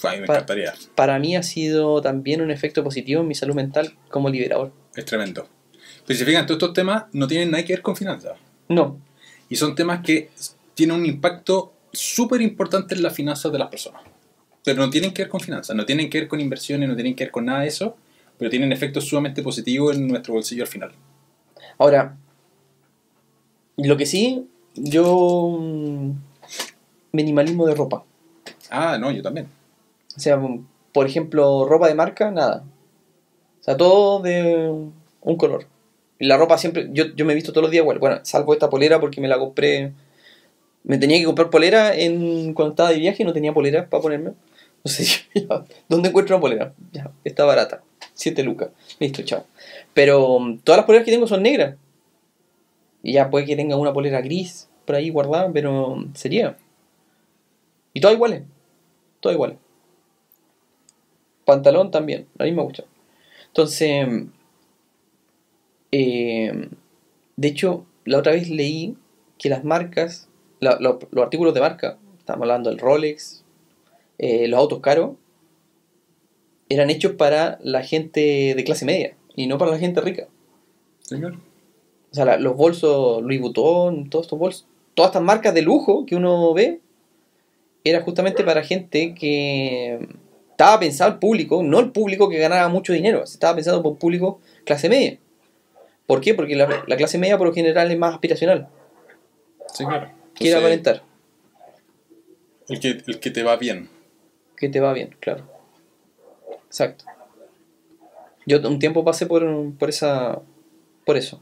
[0.03, 0.73] Me encantaría.
[0.95, 4.71] Para mí ha sido también un efecto positivo en mi salud mental como liberador.
[4.95, 5.47] Es tremendo.
[6.07, 8.39] Pero si se fijan, todos estos temas no tienen nada que ver con finanzas.
[8.67, 8.97] No,
[9.51, 10.29] Y son temas que
[10.73, 14.01] tienen un impacto súper importante en las finanzas de las personas.
[14.63, 17.17] Pero no tienen que ver con finanzas, no tienen que ver con inversiones, no tienen
[17.17, 17.97] que ver con nada de eso,
[18.37, 20.93] pero tienen efectos sumamente positivos en nuestro bolsillo al final.
[21.77, 22.15] Ahora,
[23.75, 25.57] lo que sí, yo.
[25.59, 26.11] mm,
[27.11, 28.05] Minimalismo de ropa.
[28.69, 29.49] Ah, no, yo también.
[30.15, 32.63] O sea, mm, por ejemplo, ropa de marca, nada.
[33.59, 34.71] O sea, todo de
[35.19, 35.67] un color.
[36.21, 36.87] La ropa siempre.
[36.91, 37.97] Yo, yo me he visto todos los días igual.
[37.99, 39.91] Bueno, salvo esta polera porque me la compré.
[40.83, 44.01] Me tenía que comprar polera en, cuando estaba de viaje y no tenía polera para
[44.01, 44.33] ponerme.
[44.83, 45.05] No sé,
[45.35, 46.73] ya, ¿dónde encuentro una polera?
[46.91, 47.83] Ya, está barata.
[48.13, 48.69] 7 lucas.
[48.99, 49.45] Listo, chao.
[49.93, 51.75] Pero mm, todas las poleras que tengo son negras.
[53.03, 56.55] Y ya puede que tenga una polera gris por ahí guardada, pero mm, sería.
[57.93, 58.43] Y todas iguales.
[59.19, 59.57] Todas iguales.
[61.45, 62.87] Pantalón también, la misma cuestión.
[63.47, 64.07] Entonces,
[65.91, 66.69] eh,
[67.35, 68.95] de hecho, la otra vez leí
[69.37, 70.27] que las marcas,
[70.59, 73.43] la- los artículos de marca, estamos hablando del Rolex,
[74.17, 75.11] eh, los autos caros,
[76.69, 80.27] eran hechos para la gente de clase media y no para la gente rica.
[81.01, 81.35] Señor.
[82.11, 86.05] O sea, la- los bolsos Louis Vuitton, todos estos bolsos, todas estas marcas de lujo
[86.05, 86.79] que uno ve,
[87.83, 90.07] era justamente para gente que
[90.51, 93.97] estaba pensado el público, no el público que ganaba mucho dinero, estaba pensado por un
[93.97, 95.17] público clase media.
[96.11, 96.33] ¿Por qué?
[96.33, 98.67] Porque la, la clase media por lo general es más aspiracional,
[99.73, 100.11] Sí, claro.
[100.35, 101.03] quiere aparentar
[102.67, 103.87] El que, el que te va bien.
[104.57, 105.49] que te va bien, claro.
[106.65, 107.05] Exacto.
[108.45, 109.41] Yo un tiempo pasé por,
[109.75, 110.41] por esa
[111.05, 111.41] por eso.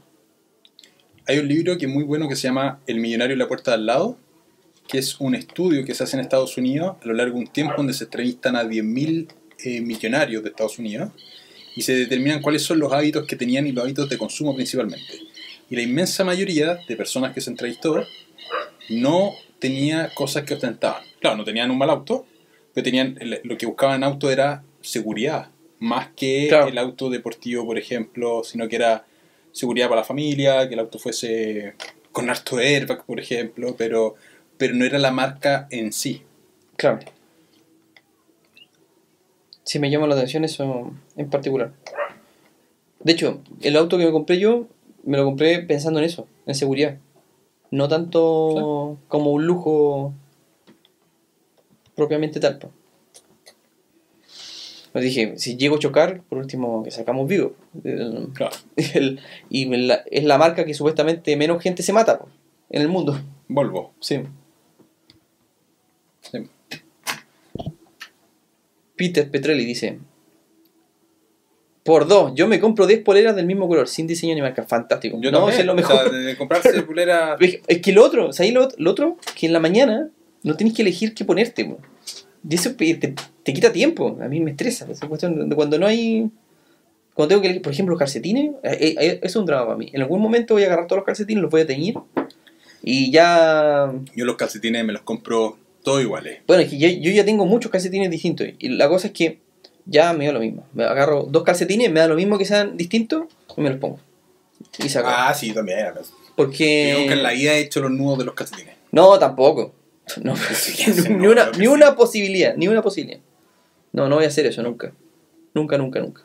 [1.26, 3.72] Hay un libro que es muy bueno que se llama El millonario en la puerta
[3.72, 4.18] de al lado,
[4.86, 7.48] que es un estudio que se hace en Estados Unidos a lo largo de un
[7.48, 9.32] tiempo donde se entrevistan a 10.000
[9.64, 11.10] eh, millonarios de Estados Unidos
[11.76, 15.20] y se determinan cuáles son los hábitos que tenían y los hábitos de consumo principalmente.
[15.68, 18.04] Y la inmensa mayoría de personas que se entrevistó
[18.88, 21.02] no tenía cosas que ostentaban.
[21.20, 22.26] Claro, no tenían un mal auto,
[22.74, 26.68] pero tenían, lo que buscaban en auto era seguridad, más que Claro.
[26.68, 29.06] el auto deportivo, por ejemplo, sino que era
[29.52, 31.74] seguridad para la familia, que el auto fuese
[32.12, 34.14] con harto airbag, por ejemplo, pero,
[34.56, 36.22] pero no era la marca en sí.
[36.76, 36.98] Claro.
[39.64, 41.72] Sí, me llama la atención eso en particular.
[43.02, 44.66] De hecho, el auto que me compré yo,
[45.04, 46.98] me lo compré pensando en eso, en seguridad.
[47.70, 50.12] No tanto como un lujo
[51.94, 52.58] propiamente tal.
[52.58, 52.70] po.
[54.92, 57.52] Pues dije, si llego a chocar, por último, que sacamos vivo.
[58.34, 58.56] Claro.
[58.94, 62.28] el- y la- es la marca que supuestamente menos gente se mata po,
[62.70, 63.16] en el mundo.
[63.48, 63.92] Volvo.
[64.00, 64.20] Sí.
[66.22, 66.48] Sí.
[69.00, 69.98] Peter Petrelli dice:
[71.82, 74.64] Por dos, yo me compro 10 poleras del mismo color, sin diseño ni marca.
[74.64, 75.16] Fantástico.
[75.22, 76.10] Yo no, también, es lo o mejor.
[76.10, 77.36] sea, de comprarse pulera...
[77.40, 79.16] Es es que lo otro, ¿sabes lo, lo otro?
[79.34, 80.10] Que en la mañana
[80.42, 81.64] no tienes que elegir qué ponerte.
[81.64, 81.78] po.
[82.48, 84.18] Y eso te, te- quita tiempo.
[84.20, 84.86] A mí me estresa.
[84.90, 86.30] Esa cuestión de cuando no hay.
[87.14, 89.64] Cuando tengo que elegir, por ejemplo, los calcetines, eh, eh, eh, eso es un drama
[89.66, 89.88] para mí.
[89.92, 91.94] En algún momento voy a agarrar todos los calcetines, los voy a teñir.
[92.82, 96.40] Y ya Yo los calcetines me los compro todos iguales.
[96.46, 98.48] Bueno, es que yo, yo ya tengo muchos calcetines distintos.
[98.58, 99.40] Y la cosa es que
[99.86, 100.66] ya me da lo mismo.
[100.72, 103.24] Me agarro dos calcetines, me da lo mismo que sean distintos
[103.56, 103.98] y me los pongo.
[104.78, 105.08] Y acabó.
[105.08, 105.78] Ah, sí, también.
[105.94, 106.02] Yo
[106.36, 106.96] Porque.
[106.98, 108.76] nunca en la vida he hecho los nudos de los calcetines.
[108.92, 109.74] No, tampoco.
[110.22, 110.34] No,
[111.08, 113.20] ni, una, ni una posibilidad, ni una posibilidad.
[113.92, 114.92] No, no voy a hacer eso nunca.
[115.54, 116.22] Nunca, nunca, nunca.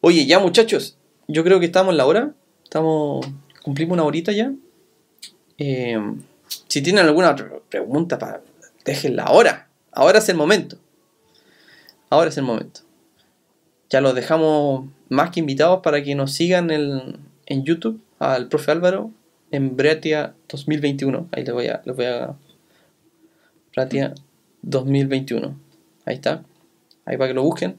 [0.00, 2.34] Oye, ya muchachos, yo creo que estamos en la hora.
[2.62, 3.26] Estamos.
[3.62, 4.52] Cumplimos una horita ya.
[5.56, 5.98] Eh,
[6.68, 7.34] si tienen alguna
[7.68, 8.42] pregunta,
[8.84, 9.68] déjenla ahora.
[9.92, 10.76] Ahora es el momento.
[12.10, 12.80] Ahora es el momento.
[13.90, 19.10] Ya los dejamos más que invitados para que nos sigan en, YouTube al profe Álvaro
[19.50, 21.28] en Breatia 2021.
[21.32, 21.82] Ahí les voy a.
[21.84, 22.34] Les voy a
[23.74, 24.14] Breatia
[24.62, 25.58] 2021.
[26.04, 26.42] Ahí está.
[27.04, 27.78] Ahí para que lo busquen.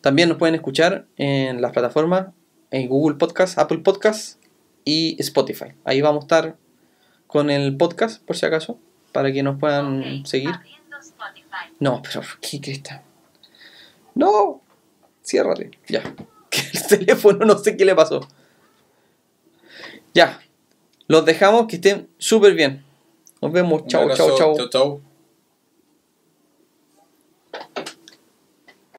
[0.00, 2.28] También nos pueden escuchar en las plataformas
[2.70, 4.42] en Google Podcast, Apple Podcast
[4.84, 5.72] y Spotify.
[5.84, 6.56] Ahí vamos a estar
[7.28, 8.80] con el podcast, por si acaso,
[9.12, 10.50] para que nos puedan seguir.
[11.78, 13.04] No, pero ¿qué cresta?
[14.16, 14.60] No,
[15.24, 15.70] ciérrate.
[15.86, 16.02] Ya.
[16.50, 18.26] Que el teléfono no sé qué le pasó.
[20.14, 20.40] Ya.
[21.06, 22.86] Los dejamos que estén súper bien.
[23.42, 23.82] Nos vemos.
[23.82, 24.56] Un Chao, chao, chao.
[24.56, 25.07] Chao, chao.